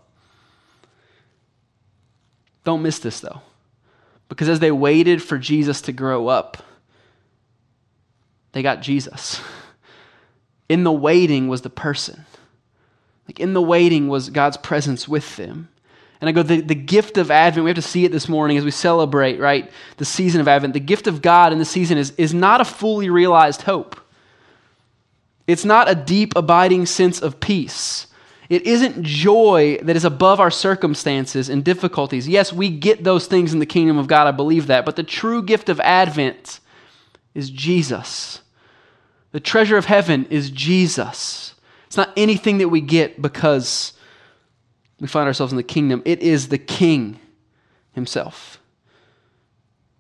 Don't 2.62 2.83
miss 2.83 3.00
this 3.00 3.19
though. 3.19 3.43
Because 4.28 4.49
as 4.49 4.61
they 4.61 4.71
waited 4.71 5.21
for 5.21 5.37
Jesus 5.37 5.81
to 5.83 5.93
grow 5.93 6.28
up, 6.28 6.62
they 8.52 8.62
got 8.62 8.81
Jesus. 8.81 9.40
In 10.69 10.85
the 10.85 10.93
waiting 10.93 11.49
was 11.49 11.62
the 11.62 11.71
person. 11.71 12.25
Like 13.26 13.40
in 13.40 13.52
the 13.52 13.62
waiting 13.62 14.09
was 14.09 14.31
God's 14.31 14.57
presence 14.57 15.07
with 15.07 15.37
them. 15.37 15.69
And 16.21 16.28
I 16.28 16.33
go, 16.33 16.43
the, 16.43 16.61
the 16.61 16.75
gift 16.75 17.17
of 17.17 17.31
Advent, 17.31 17.64
we 17.64 17.71
have 17.71 17.76
to 17.76 17.83
see 17.83 18.05
it 18.05 18.11
this 18.11 18.28
morning 18.28 18.57
as 18.59 18.64
we 18.64 18.73
celebrate, 18.73 19.38
right? 19.38 19.71
The 19.99 20.05
season 20.05 20.40
of 20.40 20.49
Advent. 20.49 20.75
The 20.75 20.81
gift 20.81 21.07
of 21.07 21.23
God 21.23 21.52
in 21.52 21.59
the 21.59 21.64
season 21.64 21.97
is, 21.97 22.11
is 22.12 22.35
not 22.35 22.61
a 22.61 22.64
fully 22.64 23.09
realized 23.09 23.62
hope. 23.62 24.00
It's 25.47 25.64
not 25.64 25.88
a 25.88 25.95
deep, 25.95 26.35
abiding 26.37 26.87
sense 26.87 27.23
of 27.23 27.38
peace. 27.38 28.09
It 28.49 28.62
isn't 28.62 29.02
joy 29.02 29.78
that 29.83 29.95
is 29.95 30.05
above 30.05 30.40
our 30.40 30.50
circumstances 30.50 31.49
and 31.49 31.62
difficulties. 31.62 32.26
Yes, 32.26 32.52
we 32.52 32.71
get 32.71 33.05
those 33.05 33.26
things 33.26 33.52
in 33.52 33.59
the 33.59 33.67
kingdom 33.67 33.99
of 33.99 34.09
God, 34.09 34.26
I 34.26 34.33
believe 34.33 34.67
that. 34.69 34.85
But 34.85 34.97
the 34.97 35.02
true 35.02 35.43
gift 35.43 35.69
of 35.69 35.78
Advent 35.81 36.61
is 37.35 37.50
Jesus. 37.50 38.40
The 39.32 39.40
treasure 39.40 39.76
of 39.76 39.85
heaven 39.85 40.26
is 40.30 40.50
Jesus. 40.50 41.54
It's 41.87 41.97
not 41.97 42.12
anything 42.16 42.58
that 42.58 42.68
we 42.68 42.80
get 42.80 43.20
because 43.20 43.92
we 45.00 45.06
find 45.06 45.26
ourselves 45.26 45.52
in 45.52 45.56
the 45.56 45.62
kingdom, 45.62 46.02
it 46.04 46.20
is 46.20 46.49
the 46.49 46.58
King 46.58 47.20
Himself. 47.92 48.61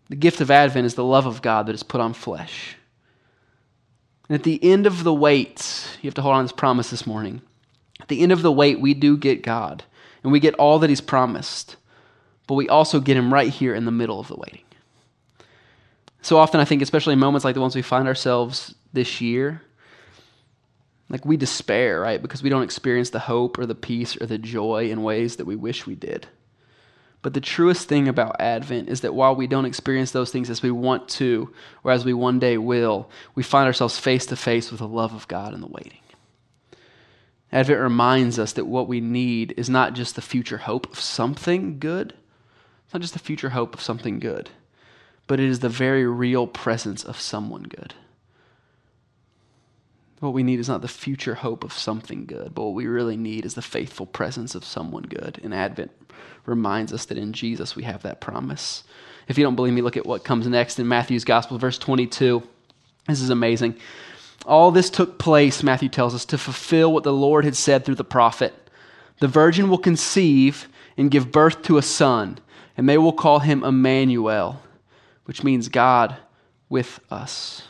The 0.08 0.16
gift 0.16 0.40
of 0.40 0.50
Advent 0.50 0.86
is 0.86 0.94
the 0.94 1.04
love 1.04 1.26
of 1.26 1.42
God 1.42 1.66
that 1.66 1.74
is 1.74 1.82
put 1.82 2.00
on 2.00 2.14
flesh. 2.14 2.76
And 4.28 4.34
at 4.34 4.44
the 4.44 4.62
end 4.62 4.86
of 4.86 5.04
the 5.04 5.14
wait, 5.14 5.98
you 6.02 6.08
have 6.08 6.14
to 6.14 6.22
hold 6.22 6.34
on 6.34 6.44
to 6.44 6.44
this 6.44 6.58
promise 6.58 6.90
this 6.90 7.06
morning. 7.06 7.42
At 8.00 8.08
the 8.08 8.20
end 8.20 8.32
of 8.32 8.42
the 8.42 8.52
wait, 8.52 8.80
we 8.80 8.94
do 8.94 9.16
get 9.16 9.42
God, 9.42 9.84
and 10.22 10.32
we 10.32 10.40
get 10.40 10.54
all 10.54 10.78
that 10.78 10.90
He's 10.90 11.00
promised, 11.00 11.76
but 12.46 12.54
we 12.54 12.68
also 12.68 13.00
get 13.00 13.16
Him 13.16 13.32
right 13.32 13.50
here 13.50 13.74
in 13.74 13.84
the 13.84 13.90
middle 13.90 14.20
of 14.20 14.28
the 14.28 14.36
waiting. 14.36 14.62
So 16.22 16.36
often, 16.38 16.60
I 16.60 16.64
think, 16.64 16.82
especially 16.82 17.12
in 17.12 17.18
moments 17.18 17.44
like 17.44 17.54
the 17.54 17.60
ones 17.60 17.76
we 17.76 17.82
find 17.82 18.08
ourselves 18.08 18.74
this 18.92 19.20
year, 19.20 19.62
like 21.08 21.24
we 21.24 21.36
despair, 21.36 22.00
right? 22.00 22.20
Because 22.20 22.42
we 22.42 22.50
don't 22.50 22.62
experience 22.62 23.10
the 23.10 23.18
hope 23.18 23.58
or 23.58 23.66
the 23.66 23.74
peace 23.74 24.20
or 24.20 24.26
the 24.26 24.38
joy 24.38 24.90
in 24.90 25.02
ways 25.02 25.36
that 25.36 25.46
we 25.46 25.56
wish 25.56 25.86
we 25.86 25.94
did. 25.94 26.26
But 27.22 27.34
the 27.34 27.40
truest 27.40 27.88
thing 27.88 28.06
about 28.06 28.40
Advent 28.40 28.88
is 28.88 29.00
that 29.00 29.14
while 29.14 29.34
we 29.34 29.46
don't 29.46 29.64
experience 29.64 30.12
those 30.12 30.30
things 30.30 30.50
as 30.50 30.62
we 30.62 30.70
want 30.70 31.08
to, 31.10 31.52
or 31.82 31.90
as 31.90 32.04
we 32.04 32.12
one 32.12 32.38
day 32.38 32.58
will, 32.58 33.10
we 33.34 33.42
find 33.42 33.66
ourselves 33.66 33.98
face 33.98 34.26
to 34.26 34.36
face 34.36 34.70
with 34.70 34.80
the 34.80 34.86
love 34.88 35.14
of 35.14 35.26
God 35.26 35.52
in 35.52 35.60
the 35.60 35.66
waiting. 35.66 36.00
Advent 37.50 37.80
reminds 37.80 38.38
us 38.38 38.52
that 38.52 38.66
what 38.66 38.88
we 38.88 39.00
need 39.00 39.54
is 39.56 39.70
not 39.70 39.94
just 39.94 40.14
the 40.14 40.22
future 40.22 40.58
hope 40.58 40.90
of 40.92 41.00
something 41.00 41.78
good, 41.78 42.14
it's 42.84 42.94
not 42.94 43.00
just 43.00 43.14
the 43.14 43.18
future 43.18 43.50
hope 43.50 43.74
of 43.74 43.80
something 43.80 44.18
good, 44.18 44.50
but 45.28 45.38
it 45.38 45.48
is 45.48 45.60
the 45.60 45.68
very 45.68 46.04
real 46.06 46.46
presence 46.48 47.04
of 47.04 47.20
someone 47.20 47.62
good. 47.62 47.94
What 50.20 50.32
we 50.32 50.42
need 50.42 50.58
is 50.58 50.68
not 50.68 50.82
the 50.82 50.88
future 50.88 51.36
hope 51.36 51.62
of 51.62 51.72
something 51.72 52.26
good, 52.26 52.52
but 52.54 52.64
what 52.64 52.74
we 52.74 52.86
really 52.86 53.16
need 53.16 53.46
is 53.46 53.54
the 53.54 53.62
faithful 53.62 54.06
presence 54.06 54.56
of 54.56 54.64
someone 54.64 55.04
good. 55.04 55.38
And 55.44 55.54
Advent 55.54 55.92
reminds 56.44 56.92
us 56.92 57.04
that 57.04 57.18
in 57.18 57.32
Jesus 57.32 57.76
we 57.76 57.84
have 57.84 58.02
that 58.02 58.20
promise. 58.20 58.82
If 59.28 59.38
you 59.38 59.44
don't 59.44 59.54
believe 59.54 59.74
me, 59.74 59.82
look 59.82 59.96
at 59.96 60.06
what 60.06 60.24
comes 60.24 60.46
next 60.48 60.80
in 60.80 60.88
Matthew's 60.88 61.24
Gospel, 61.24 61.58
verse 61.58 61.78
22. 61.78 62.42
This 63.06 63.20
is 63.20 63.30
amazing. 63.30 63.76
All 64.44 64.70
this 64.70 64.90
took 64.90 65.18
place, 65.18 65.62
Matthew 65.62 65.88
tells 65.88 66.14
us, 66.14 66.24
to 66.26 66.38
fulfill 66.38 66.92
what 66.92 67.04
the 67.04 67.12
Lord 67.12 67.44
had 67.44 67.56
said 67.56 67.84
through 67.84 67.96
the 67.96 68.04
prophet. 68.04 68.54
The 69.20 69.28
virgin 69.28 69.68
will 69.68 69.78
conceive 69.78 70.68
and 70.96 71.10
give 71.10 71.30
birth 71.30 71.62
to 71.62 71.76
a 71.76 71.82
son, 71.82 72.38
and 72.76 72.88
they 72.88 72.98
will 72.98 73.12
call 73.12 73.40
him 73.40 73.62
Emmanuel, 73.62 74.62
which 75.28 75.44
means 75.44 75.68
God 75.68 76.16
with 76.70 77.00
us. 77.10 77.64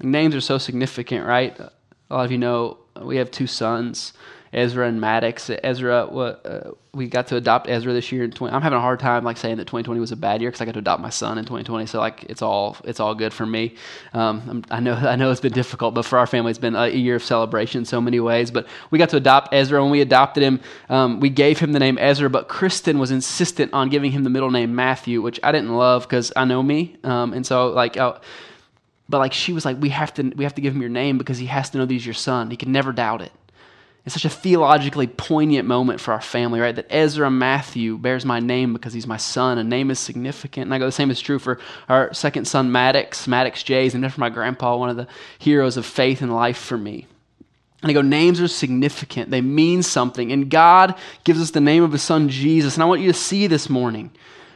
Names 0.00 0.36
are 0.36 0.40
so 0.40 0.56
significant, 0.56 1.26
right? 1.26 1.58
A 1.58 1.72
lot 2.08 2.26
of 2.26 2.30
you 2.30 2.38
know 2.38 2.78
we 3.02 3.16
have 3.16 3.32
two 3.32 3.48
sons, 3.48 4.12
Ezra 4.52 4.86
and 4.88 5.00
Maddox. 5.00 5.50
Ezra, 5.62 6.04
uh, 6.04 6.70
we 6.92 7.06
got 7.06 7.26
to 7.28 7.36
adopt 7.36 7.68
Ezra 7.68 7.92
this 7.92 8.10
year. 8.10 8.24
In 8.24 8.30
20, 8.30 8.54
I'm 8.54 8.62
having 8.62 8.76
a 8.76 8.80
hard 8.80 9.00
time 9.00 9.24
like 9.24 9.36
saying 9.36 9.56
that 9.56 9.66
2020 9.66 10.00
was 10.00 10.12
a 10.12 10.16
bad 10.16 10.40
year 10.40 10.50
because 10.50 10.60
I 10.60 10.64
got 10.64 10.72
to 10.72 10.80
adopt 10.80 11.02
my 11.02 11.10
son 11.10 11.38
in 11.38 11.44
2020. 11.44 11.86
So 11.86 11.98
like 11.98 12.24
it's 12.24 12.42
all 12.42 12.76
it's 12.84 13.00
all 13.00 13.14
good 13.14 13.32
for 13.32 13.46
me. 13.46 13.74
Um, 14.12 14.64
i 14.70 14.80
know 14.80 14.94
I 14.94 15.16
know 15.16 15.30
it's 15.30 15.40
been 15.40 15.52
difficult, 15.52 15.94
but 15.94 16.04
for 16.04 16.18
our 16.18 16.26
family 16.26 16.50
it's 16.50 16.58
been 16.58 16.76
a 16.76 16.88
year 16.88 17.16
of 17.16 17.22
celebration 17.22 17.80
in 17.80 17.84
so 17.84 18.00
many 18.00 18.20
ways. 18.20 18.50
But 18.50 18.66
we 18.90 18.98
got 18.98 19.10
to 19.10 19.16
adopt 19.16 19.52
Ezra. 19.52 19.82
When 19.82 19.90
we 19.90 20.00
adopted 20.00 20.42
him, 20.42 20.60
um, 20.88 21.20
we 21.20 21.30
gave 21.30 21.58
him 21.58 21.72
the 21.72 21.78
name 21.78 21.98
Ezra. 21.98 22.30
But 22.30 22.48
Kristen 22.48 22.98
was 22.98 23.10
insistent 23.10 23.72
on 23.72 23.88
giving 23.88 24.12
him 24.12 24.24
the 24.24 24.30
middle 24.30 24.50
name 24.50 24.74
Matthew, 24.74 25.22
which 25.22 25.38
I 25.42 25.52
didn't 25.52 25.74
love 25.74 26.02
because 26.02 26.32
I 26.36 26.44
know 26.44 26.62
me, 26.62 26.96
um, 27.04 27.32
and 27.32 27.46
so 27.46 27.68
like. 27.68 27.96
I, 27.96 28.18
but 29.10 29.18
like 29.18 29.32
she 29.32 29.54
was 29.54 29.64
like, 29.64 29.80
we 29.80 29.88
have 29.88 30.12
to 30.14 30.22
we 30.36 30.44
have 30.44 30.54
to 30.56 30.60
give 30.60 30.74
him 30.74 30.82
your 30.82 30.90
name 30.90 31.16
because 31.16 31.38
he 31.38 31.46
has 31.46 31.70
to 31.70 31.78
know 31.78 31.86
that 31.86 31.92
he's 31.92 32.04
your 32.04 32.12
son. 32.14 32.50
He 32.50 32.58
can 32.58 32.72
never 32.72 32.92
doubt 32.92 33.22
it. 33.22 33.32
It's 34.04 34.14
such 34.14 34.24
a 34.24 34.30
theologically 34.30 35.06
poignant 35.06 35.68
moment 35.68 36.00
for 36.00 36.12
our 36.12 36.20
family, 36.20 36.60
right? 36.60 36.74
That 36.74 36.86
Ezra 36.88 37.30
Matthew 37.30 37.98
bears 37.98 38.24
my 38.24 38.40
name 38.40 38.72
because 38.72 38.94
he's 38.94 39.06
my 39.06 39.18
son. 39.18 39.58
A 39.58 39.64
name 39.64 39.90
is 39.90 39.98
significant. 39.98 40.66
And 40.66 40.74
I 40.74 40.78
go, 40.78 40.86
the 40.86 40.92
same 40.92 41.10
is 41.10 41.20
true 41.20 41.38
for 41.38 41.58
our 41.88 42.14
second 42.14 42.46
son, 42.46 42.72
Maddox. 42.72 43.28
Maddox 43.28 43.62
Jays, 43.62 43.94
and 43.94 44.02
then 44.02 44.10
for 44.10 44.20
my 44.20 44.30
grandpa, 44.30 44.76
one 44.76 44.88
of 44.88 44.96
the 44.96 45.08
heroes 45.38 45.76
of 45.76 45.84
faith 45.84 46.22
and 46.22 46.34
life 46.34 46.56
for 46.56 46.78
me. 46.78 47.06
And 47.82 47.90
I 47.90 47.92
go, 47.92 48.02
names 48.02 48.40
are 48.40 48.48
significant. 48.48 49.30
They 49.30 49.40
mean 49.40 49.82
something. 49.82 50.32
And 50.32 50.50
God 50.50 50.96
gives 51.24 51.40
us 51.40 51.50
the 51.50 51.60
name 51.60 51.82
of 51.82 51.92
his 51.92 52.02
son, 52.02 52.28
Jesus. 52.28 52.74
And 52.74 52.82
I 52.82 52.86
want 52.86 53.02
you 53.02 53.12
to 53.12 53.18
see 53.18 53.46
this 53.46 53.68
morning 53.68 54.10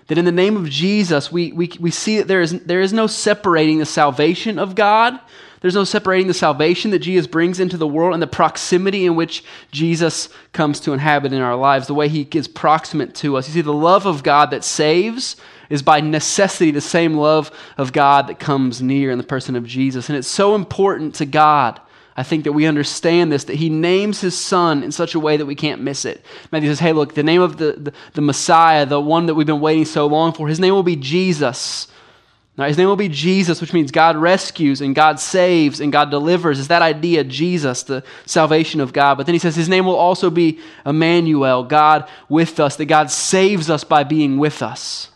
that 0.09 0.19
in 0.19 0.25
the 0.25 0.33
name 0.33 0.57
of 0.57 0.69
Jesus, 0.69 1.31
we, 1.31 1.53
we, 1.53 1.71
we 1.79 1.91
see 1.91 2.19
that 2.19 2.27
there 2.27 2.41
is, 2.41 2.65
there 2.65 2.81
is 2.81 2.93
no 2.93 3.07
separating 3.07 3.79
the 3.79 3.87
salvation 3.87 4.59
of 4.59 4.75
God. 4.75 5.21
There's 5.63 5.75
no 5.75 5.85
separating 5.85 6.27
the 6.27 6.35
salvation 6.35 6.91
that 6.91 6.99
Jesus 6.99 7.27
brings 7.27 7.61
into 7.61 7.77
the 7.77 7.87
world 7.87 8.13
and 8.13 8.23
the 8.23 8.27
proximity 8.27 9.07
in 9.07 9.15
which 9.15 9.43
Jesus 9.71 10.29
comes 10.53 10.81
to 10.81 10.93
inhabit 10.93 11.33
in 11.33 11.41
our 11.41 11.57
lives, 11.57 11.87
the 11.87 11.95
way 11.95 12.09
he 12.09 12.29
is 12.35 12.49
proximate 12.49 13.15
to 13.17 13.37
us. 13.37 13.49
You 13.49 13.55
see, 13.55 13.61
the 13.63 13.73
love 13.73 14.05
of 14.05 14.23
God 14.23 14.51
that 14.51 14.65
saves 14.65 15.37
is 15.71 15.83
by 15.83 16.01
necessity 16.01 16.71
the 16.71 16.81
same 16.81 17.15
love 17.15 17.51
of 17.79 17.93
God 17.93 18.27
that 18.27 18.39
comes 18.39 18.83
near 18.83 19.11
in 19.11 19.19
the 19.19 19.25
person 19.25 19.57
of 19.57 19.65
Jesus. 19.65 20.09
And 20.09 20.19
it's 20.19 20.29
so 20.29 20.55
important 20.55 21.15
to 21.15 21.25
God 21.25 21.81
I 22.17 22.23
think 22.23 22.45
that 22.45 22.53
we 22.53 22.67
understand 22.67 23.33
this, 23.33 23.45
that 23.45 23.57
he 23.57 23.71
names 23.71 24.21
his 24.21 24.39
son 24.39 24.83
in 24.83 24.93
such 24.93 25.15
a 25.15 25.21
way 25.21 25.37
that 25.37 25.47
we 25.47 25.55
can't 25.55 25.81
miss 25.81 26.05
it. 26.05 26.25
Matthew 26.51 26.69
says, 26.69 26.81
hey, 26.81 26.93
look, 26.93 27.15
the 27.15 27.23
name 27.23 27.41
of 27.41 27.57
the, 27.57 27.73
the, 27.73 27.93
the 28.13 28.21
Messiah, 28.21 28.85
the 28.85 29.01
one 29.01 29.27
that 29.27 29.35
we've 29.35 29.47
been 29.47 29.61
waiting 29.61 29.87
so 29.87 30.07
long 30.07 30.33
for, 30.33 30.47
his 30.47 30.61
name 30.61 30.75
will 30.75 30.83
be 30.83 30.97
Jesus. 30.97 31.89
Now, 32.59 32.67
his 32.67 32.77
name 32.77 32.87
will 32.87 32.97
be 32.97 33.09
Jesus, 33.09 33.63
which 33.63 33.73
means 33.73 33.91
God 33.91 34.15
rescues 34.17 34.83
and 34.83 34.95
God 34.95 35.19
saves 35.19 35.81
and 35.81 35.91
God 35.91 36.11
delivers. 36.11 36.59
Is 36.59 36.69
that 36.69 36.83
idea, 36.83 37.25
Jesus, 37.25 37.83
the 37.83 38.05
salvation 38.27 38.81
of 38.83 38.93
God. 38.93 39.17
But 39.17 39.25
then 39.25 39.35
he 39.35 39.39
says 39.39 39.57
his 39.57 39.71
name 39.71 39.87
will 39.87 39.97
also 39.97 40.29
be 40.29 40.61
Emmanuel, 40.85 41.65
God 41.65 42.07
with 42.29 42.61
us, 42.61 42.77
that 42.77 42.87
God 42.87 43.11
saves 43.11 43.71
us 43.71 43.85
by 43.85 44.05
being 44.05 44.37
with 44.37 44.61
us. 44.61 45.09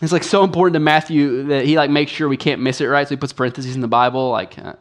It's 0.00 0.12
like 0.12 0.24
so 0.24 0.44
important 0.44 0.74
to 0.74 0.80
Matthew 0.80 1.44
that 1.44 1.66
he 1.66 1.76
like 1.76 1.90
makes 1.90 2.10
sure 2.10 2.28
we 2.28 2.36
can't 2.38 2.60
miss 2.60 2.80
it, 2.80 2.86
right? 2.86 3.06
So 3.06 3.14
he 3.14 3.16
puts 3.18 3.32
parentheses 3.32 3.74
in 3.74 3.80
the 3.80 3.88
Bible, 3.88 4.30
like 4.30 4.58
uh, 4.58 4.74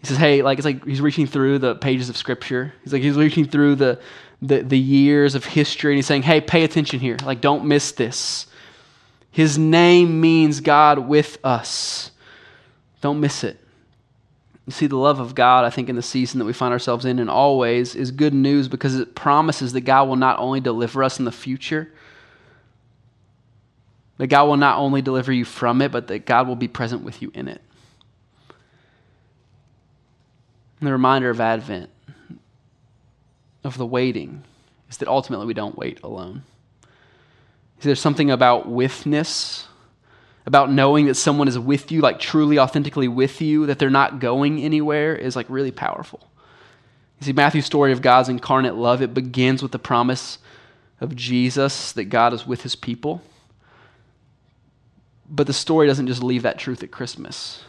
he 0.00 0.06
says, 0.06 0.16
"Hey, 0.16 0.42
like 0.42 0.58
it's 0.58 0.64
like 0.64 0.84
he's 0.84 1.00
reaching 1.00 1.26
through 1.26 1.58
the 1.58 1.74
pages 1.74 2.08
of 2.08 2.16
Scripture. 2.16 2.72
He's 2.84 2.92
like 2.92 3.02
he's 3.02 3.16
reaching 3.16 3.46
through 3.46 3.74
the 3.74 4.00
the, 4.40 4.62
the 4.62 4.78
years 4.78 5.34
of 5.34 5.44
history, 5.44 5.92
and 5.92 5.96
he's 5.96 6.06
saying, 6.06 6.22
"Hey, 6.22 6.40
pay 6.40 6.64
attention 6.64 7.00
here. 7.00 7.16
Like, 7.24 7.40
don't 7.40 7.66
miss 7.66 7.92
this. 7.92 8.46
His 9.34 9.58
name 9.58 10.20
means 10.20 10.60
God 10.60 11.08
with 11.08 11.38
us. 11.42 12.12
Don't 13.00 13.18
miss 13.18 13.42
it." 13.42 13.58
You 14.64 14.72
see, 14.72 14.86
the 14.86 14.96
love 14.96 15.18
of 15.18 15.34
God, 15.34 15.64
I 15.64 15.70
think, 15.70 15.88
in 15.88 15.96
the 15.96 16.02
season 16.02 16.38
that 16.38 16.44
we 16.44 16.52
find 16.52 16.72
ourselves 16.72 17.04
in, 17.04 17.18
and 17.18 17.28
always, 17.28 17.96
is 17.96 18.12
good 18.12 18.32
news 18.32 18.68
because 18.68 18.94
it 18.94 19.16
promises 19.16 19.72
that 19.72 19.80
God 19.80 20.06
will 20.06 20.14
not 20.14 20.38
only 20.38 20.60
deliver 20.60 21.02
us 21.02 21.18
in 21.18 21.24
the 21.24 21.32
future, 21.32 21.92
that 24.18 24.28
God 24.28 24.44
will 24.44 24.56
not 24.56 24.78
only 24.78 25.02
deliver 25.02 25.32
you 25.32 25.44
from 25.44 25.82
it, 25.82 25.90
but 25.90 26.06
that 26.06 26.26
God 26.26 26.46
will 26.46 26.54
be 26.54 26.68
present 26.68 27.02
with 27.02 27.20
you 27.20 27.32
in 27.34 27.48
it. 27.48 27.60
And 30.78 30.86
the 30.86 30.92
reminder 30.92 31.28
of 31.28 31.40
Advent, 31.40 31.90
of 33.64 33.78
the 33.78 33.86
waiting, 33.86 34.44
is 34.88 34.98
that 34.98 35.08
ultimately 35.08 35.46
we 35.46 35.54
don't 35.54 35.76
wait 35.76 35.98
alone. 36.04 36.44
There's 37.80 38.00
something 38.00 38.30
about 38.30 38.68
withness, 38.68 39.66
about 40.46 40.70
knowing 40.70 41.06
that 41.06 41.16
someone 41.16 41.48
is 41.48 41.58
with 41.58 41.92
you, 41.92 42.00
like 42.00 42.18
truly, 42.18 42.58
authentically 42.58 43.08
with 43.08 43.40
you, 43.40 43.66
that 43.66 43.78
they're 43.78 43.90
not 43.90 44.20
going 44.20 44.62
anywhere, 44.62 45.14
is 45.14 45.36
like 45.36 45.46
really 45.48 45.70
powerful. 45.70 46.28
You 47.20 47.26
see, 47.26 47.32
Matthew's 47.32 47.66
story 47.66 47.92
of 47.92 48.02
God's 48.02 48.28
incarnate 48.28 48.74
love, 48.74 49.02
it 49.02 49.14
begins 49.14 49.62
with 49.62 49.72
the 49.72 49.78
promise 49.78 50.38
of 51.00 51.14
Jesus 51.14 51.92
that 51.92 52.04
God 52.04 52.32
is 52.32 52.46
with 52.46 52.62
his 52.62 52.74
people. 52.76 53.22
But 55.28 55.46
the 55.46 55.52
story 55.52 55.86
doesn't 55.86 56.06
just 56.06 56.22
leave 56.22 56.42
that 56.42 56.58
truth 56.58 56.82
at 56.82 56.90
Christmas. 56.90 57.64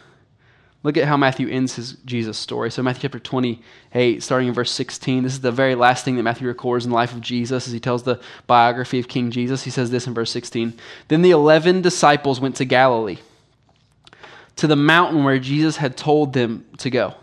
Look 0.82 0.96
at 0.96 1.08
how 1.08 1.16
Matthew 1.16 1.48
ends 1.48 1.74
his 1.74 1.94
Jesus 2.04 2.38
story. 2.38 2.70
So, 2.70 2.82
Matthew 2.82 3.02
chapter 3.02 3.18
28, 3.18 4.22
starting 4.22 4.48
in 4.48 4.54
verse 4.54 4.70
16, 4.70 5.24
this 5.24 5.32
is 5.32 5.40
the 5.40 5.50
very 5.50 5.74
last 5.74 6.04
thing 6.04 6.16
that 6.16 6.22
Matthew 6.22 6.46
records 6.46 6.84
in 6.84 6.90
the 6.90 6.96
life 6.96 7.12
of 7.12 7.20
Jesus 7.20 7.66
as 7.66 7.72
he 7.72 7.80
tells 7.80 8.04
the 8.04 8.20
biography 8.46 9.00
of 9.00 9.08
King 9.08 9.30
Jesus. 9.30 9.64
He 9.64 9.70
says 9.70 9.90
this 9.90 10.06
in 10.06 10.14
verse 10.14 10.30
16 10.30 10.74
Then 11.08 11.22
the 11.22 11.32
eleven 11.32 11.82
disciples 11.82 12.40
went 12.40 12.56
to 12.56 12.64
Galilee, 12.64 13.18
to 14.56 14.66
the 14.66 14.76
mountain 14.76 15.24
where 15.24 15.38
Jesus 15.38 15.78
had 15.78 15.96
told 15.96 16.32
them 16.32 16.64
to 16.78 16.90
go. 16.90 17.14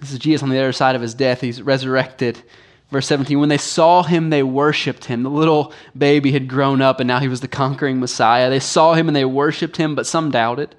This 0.00 0.12
is 0.12 0.18
Jesus 0.18 0.42
on 0.42 0.50
the 0.50 0.58
other 0.58 0.72
side 0.72 0.96
of 0.96 1.02
his 1.02 1.14
death. 1.14 1.40
He's 1.40 1.62
resurrected. 1.62 2.42
Verse 2.90 3.06
17, 3.06 3.40
when 3.40 3.48
they 3.48 3.58
saw 3.58 4.02
him, 4.02 4.28
they 4.28 4.42
worshiped 4.42 5.06
him. 5.06 5.22
The 5.22 5.30
little 5.30 5.72
baby 5.96 6.30
had 6.32 6.46
grown 6.46 6.82
up 6.82 7.00
and 7.00 7.08
now 7.08 7.18
he 7.18 7.28
was 7.28 7.40
the 7.40 7.48
conquering 7.48 7.98
Messiah. 7.98 8.50
They 8.50 8.60
saw 8.60 8.92
him 8.92 9.08
and 9.08 9.16
they 9.16 9.24
worshiped 9.24 9.78
him, 9.78 9.94
but 9.94 10.06
some 10.06 10.30
doubted. 10.30 10.76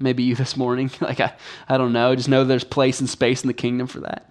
Maybe 0.00 0.22
you 0.22 0.34
this 0.36 0.56
morning. 0.56 0.90
like, 1.00 1.20
I, 1.20 1.34
I 1.68 1.78
don't 1.78 1.92
know. 1.92 2.14
Just 2.16 2.28
know 2.28 2.44
there's 2.44 2.64
place 2.64 3.00
and 3.00 3.08
space 3.08 3.42
in 3.42 3.48
the 3.48 3.54
kingdom 3.54 3.86
for 3.86 4.00
that. 4.00 4.26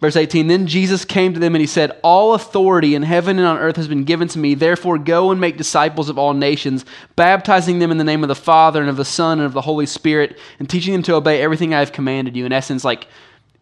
Verse 0.00 0.16
18 0.16 0.46
Then 0.46 0.66
Jesus 0.66 1.04
came 1.04 1.34
to 1.34 1.40
them 1.40 1.54
and 1.54 1.60
he 1.60 1.66
said, 1.66 1.98
All 2.02 2.34
authority 2.34 2.94
in 2.94 3.02
heaven 3.02 3.38
and 3.38 3.46
on 3.46 3.58
earth 3.58 3.76
has 3.76 3.88
been 3.88 4.04
given 4.04 4.28
to 4.28 4.38
me. 4.38 4.54
Therefore, 4.54 4.98
go 4.98 5.30
and 5.30 5.40
make 5.40 5.56
disciples 5.56 6.08
of 6.08 6.18
all 6.18 6.34
nations, 6.34 6.84
baptizing 7.16 7.78
them 7.78 7.90
in 7.90 7.98
the 7.98 8.04
name 8.04 8.22
of 8.22 8.28
the 8.28 8.34
Father 8.34 8.80
and 8.80 8.90
of 8.90 8.96
the 8.96 9.04
Son 9.04 9.38
and 9.38 9.46
of 9.46 9.52
the 9.52 9.62
Holy 9.62 9.86
Spirit, 9.86 10.38
and 10.58 10.68
teaching 10.68 10.92
them 10.92 11.02
to 11.04 11.14
obey 11.14 11.40
everything 11.40 11.74
I 11.74 11.80
have 11.80 11.92
commanded 11.92 12.36
you. 12.36 12.44
In 12.44 12.52
essence, 12.52 12.84
like, 12.84 13.08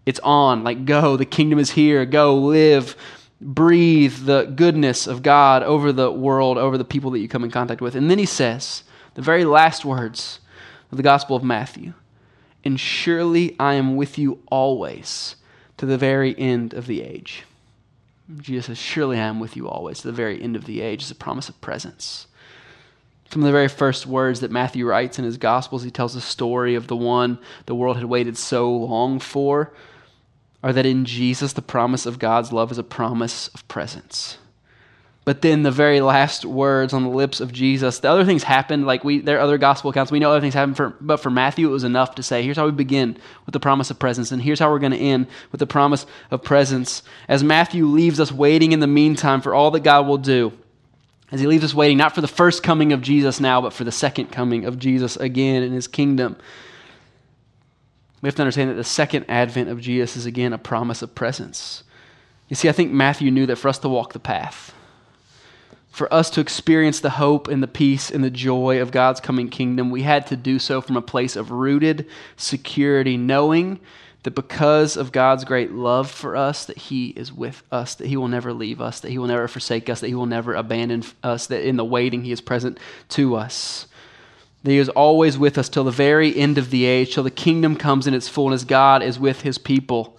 it's 0.06 0.20
on. 0.20 0.64
Like, 0.64 0.84
go. 0.84 1.16
The 1.16 1.24
kingdom 1.24 1.58
is 1.58 1.70
here. 1.70 2.04
Go, 2.04 2.36
live, 2.36 2.96
breathe 3.40 4.24
the 4.24 4.44
goodness 4.44 5.06
of 5.06 5.22
God 5.22 5.62
over 5.62 5.92
the 5.92 6.10
world, 6.10 6.58
over 6.58 6.76
the 6.76 6.84
people 6.84 7.12
that 7.12 7.20
you 7.20 7.28
come 7.28 7.44
in 7.44 7.50
contact 7.50 7.80
with. 7.80 7.94
And 7.94 8.10
then 8.10 8.18
he 8.18 8.26
says, 8.26 8.82
the 9.14 9.22
very 9.22 9.44
last 9.44 9.84
words 9.84 10.40
of 10.94 10.96
the 10.96 11.02
Gospel 11.02 11.34
of 11.34 11.42
Matthew. 11.42 11.92
And 12.62 12.78
surely 12.78 13.56
I 13.58 13.74
am 13.74 13.96
with 13.96 14.16
you 14.16 14.38
always 14.46 15.34
to 15.76 15.86
the 15.86 15.98
very 15.98 16.38
end 16.38 16.72
of 16.72 16.86
the 16.86 17.02
age. 17.02 17.42
Jesus 18.38 18.66
says, 18.66 18.78
Surely 18.78 19.18
I 19.18 19.24
am 19.24 19.40
with 19.40 19.56
you 19.56 19.68
always 19.68 19.98
to 20.00 20.06
the 20.06 20.12
very 20.12 20.40
end 20.40 20.54
of 20.54 20.66
the 20.66 20.80
age. 20.80 21.02
It's 21.02 21.10
a 21.10 21.16
promise 21.16 21.48
of 21.48 21.60
presence. 21.60 22.28
Some 23.28 23.42
of 23.42 23.46
the 23.46 23.52
very 23.52 23.66
first 23.66 24.06
words 24.06 24.38
that 24.38 24.52
Matthew 24.52 24.86
writes 24.86 25.18
in 25.18 25.24
his 25.24 25.36
Gospels, 25.36 25.82
he 25.82 25.90
tells 25.90 26.14
the 26.14 26.20
story 26.20 26.76
of 26.76 26.86
the 26.86 26.96
one 26.96 27.40
the 27.66 27.74
world 27.74 27.96
had 27.96 28.06
waited 28.06 28.38
so 28.38 28.70
long 28.70 29.18
for, 29.18 29.72
are 30.62 30.72
that 30.72 30.86
in 30.86 31.04
Jesus, 31.04 31.52
the 31.52 31.60
promise 31.60 32.06
of 32.06 32.20
God's 32.20 32.52
love 32.52 32.70
is 32.70 32.78
a 32.78 32.84
promise 32.84 33.48
of 33.48 33.66
presence. 33.66 34.38
But 35.24 35.40
then 35.40 35.62
the 35.62 35.70
very 35.70 36.02
last 36.02 36.44
words 36.44 36.92
on 36.92 37.02
the 37.02 37.08
lips 37.08 37.40
of 37.40 37.50
Jesus, 37.50 38.00
the 38.00 38.10
other 38.10 38.26
things 38.26 38.42
happened. 38.42 38.84
Like 38.84 39.04
we, 39.04 39.20
there 39.20 39.38
are 39.38 39.40
other 39.40 39.56
gospel 39.56 39.90
accounts. 39.90 40.12
We 40.12 40.18
know 40.18 40.30
other 40.30 40.42
things 40.42 40.52
happened, 40.52 40.76
for, 40.76 40.90
but 41.00 41.16
for 41.16 41.30
Matthew, 41.30 41.66
it 41.66 41.72
was 41.72 41.84
enough 41.84 42.14
to 42.16 42.22
say, 42.22 42.42
here's 42.42 42.58
how 42.58 42.66
we 42.66 42.72
begin 42.72 43.16
with 43.46 43.54
the 43.54 43.60
promise 43.60 43.90
of 43.90 43.98
presence, 43.98 44.32
and 44.32 44.42
here's 44.42 44.58
how 44.58 44.70
we're 44.70 44.78
going 44.78 44.92
to 44.92 44.98
end 44.98 45.26
with 45.50 45.60
the 45.60 45.66
promise 45.66 46.04
of 46.30 46.42
presence. 46.42 47.02
As 47.26 47.42
Matthew 47.42 47.86
leaves 47.86 48.20
us 48.20 48.30
waiting 48.30 48.72
in 48.72 48.80
the 48.80 48.86
meantime 48.86 49.40
for 49.40 49.54
all 49.54 49.70
that 49.70 49.80
God 49.80 50.06
will 50.06 50.18
do, 50.18 50.52
as 51.32 51.40
he 51.40 51.46
leaves 51.46 51.64
us 51.64 51.72
waiting 51.72 51.96
not 51.96 52.14
for 52.14 52.20
the 52.20 52.28
first 52.28 52.62
coming 52.62 52.92
of 52.92 53.00
Jesus 53.00 53.40
now, 53.40 53.62
but 53.62 53.72
for 53.72 53.84
the 53.84 53.90
second 53.90 54.26
coming 54.26 54.66
of 54.66 54.78
Jesus 54.78 55.16
again 55.16 55.62
in 55.62 55.72
his 55.72 55.88
kingdom. 55.88 56.36
We 58.20 58.28
have 58.28 58.34
to 58.36 58.42
understand 58.42 58.70
that 58.70 58.74
the 58.74 58.84
second 58.84 59.24
advent 59.28 59.70
of 59.70 59.80
Jesus 59.80 60.16
is 60.16 60.26
again 60.26 60.52
a 60.52 60.58
promise 60.58 61.00
of 61.00 61.14
presence. 61.14 61.82
You 62.48 62.56
see, 62.56 62.68
I 62.68 62.72
think 62.72 62.92
Matthew 62.92 63.30
knew 63.30 63.46
that 63.46 63.56
for 63.56 63.68
us 63.68 63.78
to 63.78 63.88
walk 63.88 64.12
the 64.12 64.18
path, 64.18 64.74
for 65.94 66.12
us 66.12 66.28
to 66.28 66.40
experience 66.40 66.98
the 66.98 67.10
hope 67.10 67.46
and 67.46 67.62
the 67.62 67.68
peace 67.68 68.10
and 68.10 68.24
the 68.24 68.28
joy 68.28 68.82
of 68.82 68.90
God's 68.90 69.20
coming 69.20 69.48
kingdom, 69.48 69.92
we 69.92 70.02
had 70.02 70.26
to 70.26 70.34
do 70.36 70.58
so 70.58 70.80
from 70.80 70.96
a 70.96 71.00
place 71.00 71.36
of 71.36 71.52
rooted 71.52 72.08
security, 72.36 73.16
knowing 73.16 73.78
that 74.24 74.34
because 74.34 74.96
of 74.96 75.12
God's 75.12 75.44
great 75.44 75.70
love 75.70 76.10
for 76.10 76.34
us, 76.34 76.64
that 76.64 76.78
He 76.78 77.10
is 77.10 77.32
with 77.32 77.62
us, 77.70 77.94
that 77.94 78.08
He 78.08 78.16
will 78.16 78.26
never 78.26 78.52
leave 78.52 78.80
us, 78.80 78.98
that 78.98 79.12
He 79.12 79.18
will 79.18 79.28
never 79.28 79.46
forsake 79.46 79.88
us, 79.88 80.00
that 80.00 80.08
He 80.08 80.16
will 80.16 80.26
never 80.26 80.54
abandon 80.54 81.04
us, 81.22 81.46
that 81.46 81.64
in 81.64 81.76
the 81.76 81.84
waiting 81.84 82.24
He 82.24 82.32
is 82.32 82.40
present 82.40 82.80
to 83.10 83.36
us. 83.36 83.86
That 84.64 84.72
He 84.72 84.78
is 84.78 84.88
always 84.88 85.38
with 85.38 85.56
us 85.58 85.68
till 85.68 85.84
the 85.84 85.92
very 85.92 86.36
end 86.36 86.58
of 86.58 86.70
the 86.70 86.86
age, 86.86 87.14
till 87.14 87.22
the 87.22 87.30
kingdom 87.30 87.76
comes 87.76 88.08
in 88.08 88.14
its 88.14 88.28
fullness. 88.28 88.64
God 88.64 89.00
is 89.04 89.20
with 89.20 89.42
His 89.42 89.58
people. 89.58 90.18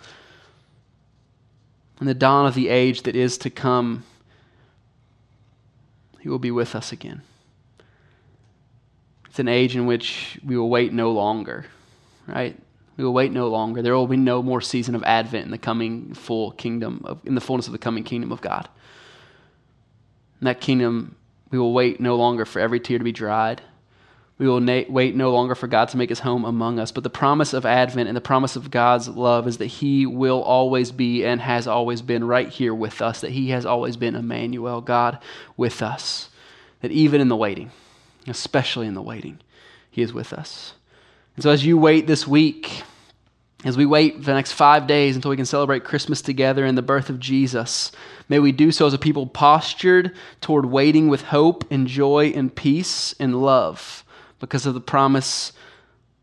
In 1.99 2.07
the 2.07 2.13
dawn 2.13 2.45
of 2.45 2.55
the 2.55 2.69
age 2.69 3.01
that 3.01 3.17
is 3.17 3.37
to 3.39 3.49
come, 3.49 4.05
he 6.25 6.29
will 6.29 6.39
be 6.39 6.49
with 6.49 6.73
us 6.73 6.91
again. 6.91 7.21
It's 9.27 9.37
an 9.37 9.47
age 9.47 9.75
in 9.75 9.85
which 9.85 10.39
we 10.43 10.57
will 10.57 10.71
wait 10.71 10.91
no 10.91 11.11
longer, 11.11 11.67
right? 12.25 12.57
We 12.97 13.03
will 13.03 13.13
wait 13.13 13.31
no 13.31 13.47
longer. 13.47 13.83
There 13.83 13.93
will 13.93 14.07
be 14.07 14.17
no 14.17 14.41
more 14.41 14.59
season 14.59 14.95
of 14.95 15.03
Advent 15.03 15.45
in 15.45 15.51
the 15.51 15.59
coming 15.59 16.15
full 16.15 16.49
kingdom, 16.49 17.03
of, 17.05 17.19
in 17.25 17.35
the 17.35 17.41
fullness 17.41 17.67
of 17.67 17.73
the 17.73 17.77
coming 17.77 18.03
kingdom 18.03 18.31
of 18.31 18.41
God. 18.41 18.67
In 20.41 20.45
that 20.45 20.61
kingdom, 20.61 21.15
we 21.51 21.59
will 21.59 21.73
wait 21.73 21.99
no 21.99 22.15
longer 22.15 22.43
for 22.43 22.59
every 22.59 22.79
tear 22.79 22.97
to 22.97 23.03
be 23.03 23.11
dried. 23.11 23.61
We 24.37 24.47
will 24.47 24.59
na- 24.59 24.83
wait 24.89 25.15
no 25.15 25.31
longer 25.31 25.55
for 25.55 25.67
God 25.67 25.87
to 25.89 25.97
make 25.97 26.09
his 26.09 26.19
home 26.19 26.43
among 26.43 26.77
us. 26.77 26.91
But 26.91 27.03
the 27.03 27.09
promise 27.09 27.53
of 27.53 27.65
Advent 27.65 28.09
and 28.09 28.17
the 28.17 28.21
promise 28.21 28.55
of 28.57 28.69
God's 28.69 29.07
love 29.07 29.47
is 29.47 29.57
that 29.57 29.67
he 29.67 30.05
will 30.05 30.41
always 30.41 30.91
be 30.91 31.23
and 31.23 31.39
has 31.39 31.67
always 31.67 32.01
been 32.01 32.23
right 32.23 32.49
here 32.49 32.73
with 32.73 33.01
us, 33.01 33.21
that 33.21 33.31
he 33.31 33.51
has 33.51 33.65
always 33.65 33.95
been 33.95 34.15
Emmanuel, 34.15 34.81
God 34.81 35.19
with 35.55 35.81
us. 35.81 36.29
That 36.81 36.91
even 36.91 37.21
in 37.21 37.29
the 37.29 37.35
waiting, 37.35 37.71
especially 38.27 38.87
in 38.87 38.93
the 38.93 39.01
waiting, 39.01 39.39
he 39.89 40.01
is 40.01 40.11
with 40.11 40.33
us. 40.33 40.73
And 41.37 41.43
so 41.43 41.49
as 41.49 41.65
you 41.65 41.77
wait 41.77 42.05
this 42.05 42.27
week, 42.27 42.83
as 43.63 43.77
we 43.77 43.85
wait 43.85 44.17
for 44.17 44.25
the 44.25 44.33
next 44.33 44.51
five 44.51 44.85
days 44.85 45.15
until 45.15 45.31
we 45.31 45.37
can 45.37 45.45
celebrate 45.45 45.85
Christmas 45.85 46.21
together 46.21 46.65
and 46.65 46.77
the 46.77 46.81
birth 46.81 47.09
of 47.09 47.21
Jesus, 47.21 47.91
may 48.27 48.39
we 48.39 48.51
do 48.51 48.71
so 48.71 48.85
as 48.85 48.93
a 48.93 48.97
people 48.97 49.25
postured 49.25 50.13
toward 50.41 50.65
waiting 50.65 51.07
with 51.07 51.23
hope 51.23 51.63
and 51.71 51.87
joy 51.87 52.33
and 52.35 52.53
peace 52.53 53.15
and 53.17 53.41
love 53.41 54.04
because 54.39 54.65
of 54.65 54.73
the 54.73 54.81
promise 54.81 55.53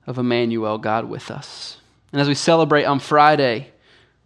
of 0.06 0.18
Emmanuel, 0.18 0.78
God 0.78 1.06
with 1.06 1.30
us. 1.30 1.78
And 2.12 2.20
as 2.20 2.28
we 2.28 2.34
celebrate 2.34 2.84
on 2.84 2.98
Friday, 2.98 3.72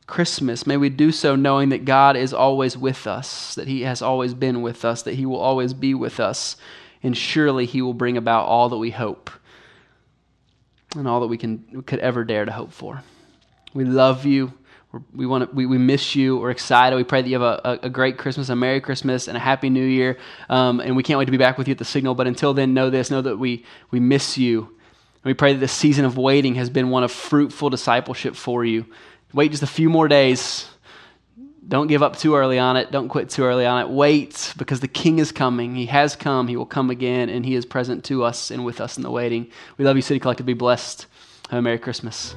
Christmas, 0.07 0.67
may 0.67 0.77
we 0.77 0.89
do 0.89 1.11
so 1.13 1.37
knowing 1.37 1.71
that 1.71 1.85
God 1.85 2.17
is 2.17 2.33
always 2.33 2.77
with 2.77 3.07
us, 3.07 3.55
that 3.57 3.69
He 3.69 3.83
has 3.83 4.03
always 4.03 4.35
been 4.35 4.63
with 4.63 4.85
us, 4.85 5.03
that 5.03 5.15
He 5.15 5.27
will 5.27 5.39
always 5.39 5.75
be 5.75 5.95
with 5.95 6.21
us, 6.21 6.57
and 7.03 7.17
surely 7.17 7.67
He 7.67 7.83
will 7.83 7.95
bring 7.95 8.17
about 8.17 8.47
all 8.47 8.69
that 8.69 8.79
we 8.79 8.91
hope 8.91 9.31
and 10.97 11.07
all 11.07 11.21
that 11.21 11.27
we 11.27 11.37
can 11.37 11.83
could 11.83 11.99
ever 11.99 12.25
dare 12.25 12.45
to 12.45 12.53
hope 12.53 12.73
for. 12.73 13.03
We 13.75 13.85
love 13.85 14.25
you 14.25 14.55
we 15.15 15.27
want 15.27 15.49
to, 15.49 15.55
we, 15.55 15.67
we 15.67 15.79
miss 15.79 16.15
you. 16.15 16.37
We're 16.39 16.51
excited. 16.51 16.97
We 16.97 17.05
pray 17.05 17.23
that 17.23 17.29
you 17.29 17.41
have 17.41 17.61
a, 17.65 17.81
a, 17.85 17.91
great 17.91 18.19
Christmas, 18.19 18.49
a 18.49 18.57
Merry 18.57 18.81
Christmas, 18.81 19.29
and 19.29 19.37
a 19.37 19.41
Happy 19.41 19.71
New 19.71 19.85
Year. 19.85 20.19
Um, 20.49 20.81
and 20.81 20.97
we 20.97 21.03
can't 21.03 21.19
wait 21.19 21.27
to 21.27 21.31
be 21.31 21.37
back 21.39 21.59
with 21.59 21.69
you 21.69 21.73
at 21.73 21.79
the 21.79 21.85
Signal. 21.85 22.15
But 22.15 22.27
until 22.27 22.55
then, 22.55 22.75
know 22.75 22.91
this: 22.91 23.11
know 23.11 23.23
that 23.23 23.39
we 23.39 23.65
we 23.91 24.01
miss 24.01 24.39
you. 24.39 24.63
And 24.63 25.25
we 25.25 25.35
pray 25.35 25.53
that 25.53 25.59
this 25.59 25.73
season 25.73 26.05
of 26.05 26.17
waiting 26.17 26.55
has 26.57 26.71
been 26.71 26.91
one 26.91 27.03
of 27.03 27.11
fruitful 27.11 27.71
discipleship 27.71 28.37
for 28.37 28.65
you. 28.65 28.87
Wait 29.33 29.51
just 29.51 29.63
a 29.63 29.67
few 29.67 29.91
more 29.91 30.09
days. 30.09 30.69
don't 31.67 31.89
give 31.89 32.03
up 32.03 32.17
too 32.17 32.37
early 32.37 32.59
on 32.59 32.77
it. 32.77 32.91
Don't 32.91 33.09
quit 33.09 33.29
too 33.29 33.45
early 33.45 33.67
on 33.67 33.81
it. 33.83 33.89
Wait 33.89 34.55
because 34.57 34.81
the 34.81 34.89
King 34.89 35.19
is 35.19 35.33
coming. 35.33 35.75
He 35.75 35.87
has 35.87 36.15
come. 36.17 36.49
He 36.49 36.57
will 36.57 36.67
come 36.67 36.91
again, 36.91 37.29
and 37.29 37.45
He 37.45 37.55
is 37.55 37.67
present 37.67 38.05
to 38.05 38.23
us 38.23 38.51
and 38.51 38.65
with 38.65 38.81
us 38.81 38.97
in 38.97 39.03
the 39.03 39.11
waiting. 39.11 39.51
We 39.79 39.85
love 39.85 39.97
you, 39.97 40.03
City 40.03 40.21
Collective. 40.21 40.47
Be 40.47 40.55
blessed. 40.55 41.07
Have 41.51 41.59
a 41.59 41.63
Merry 41.63 41.79
Christmas. 41.79 42.35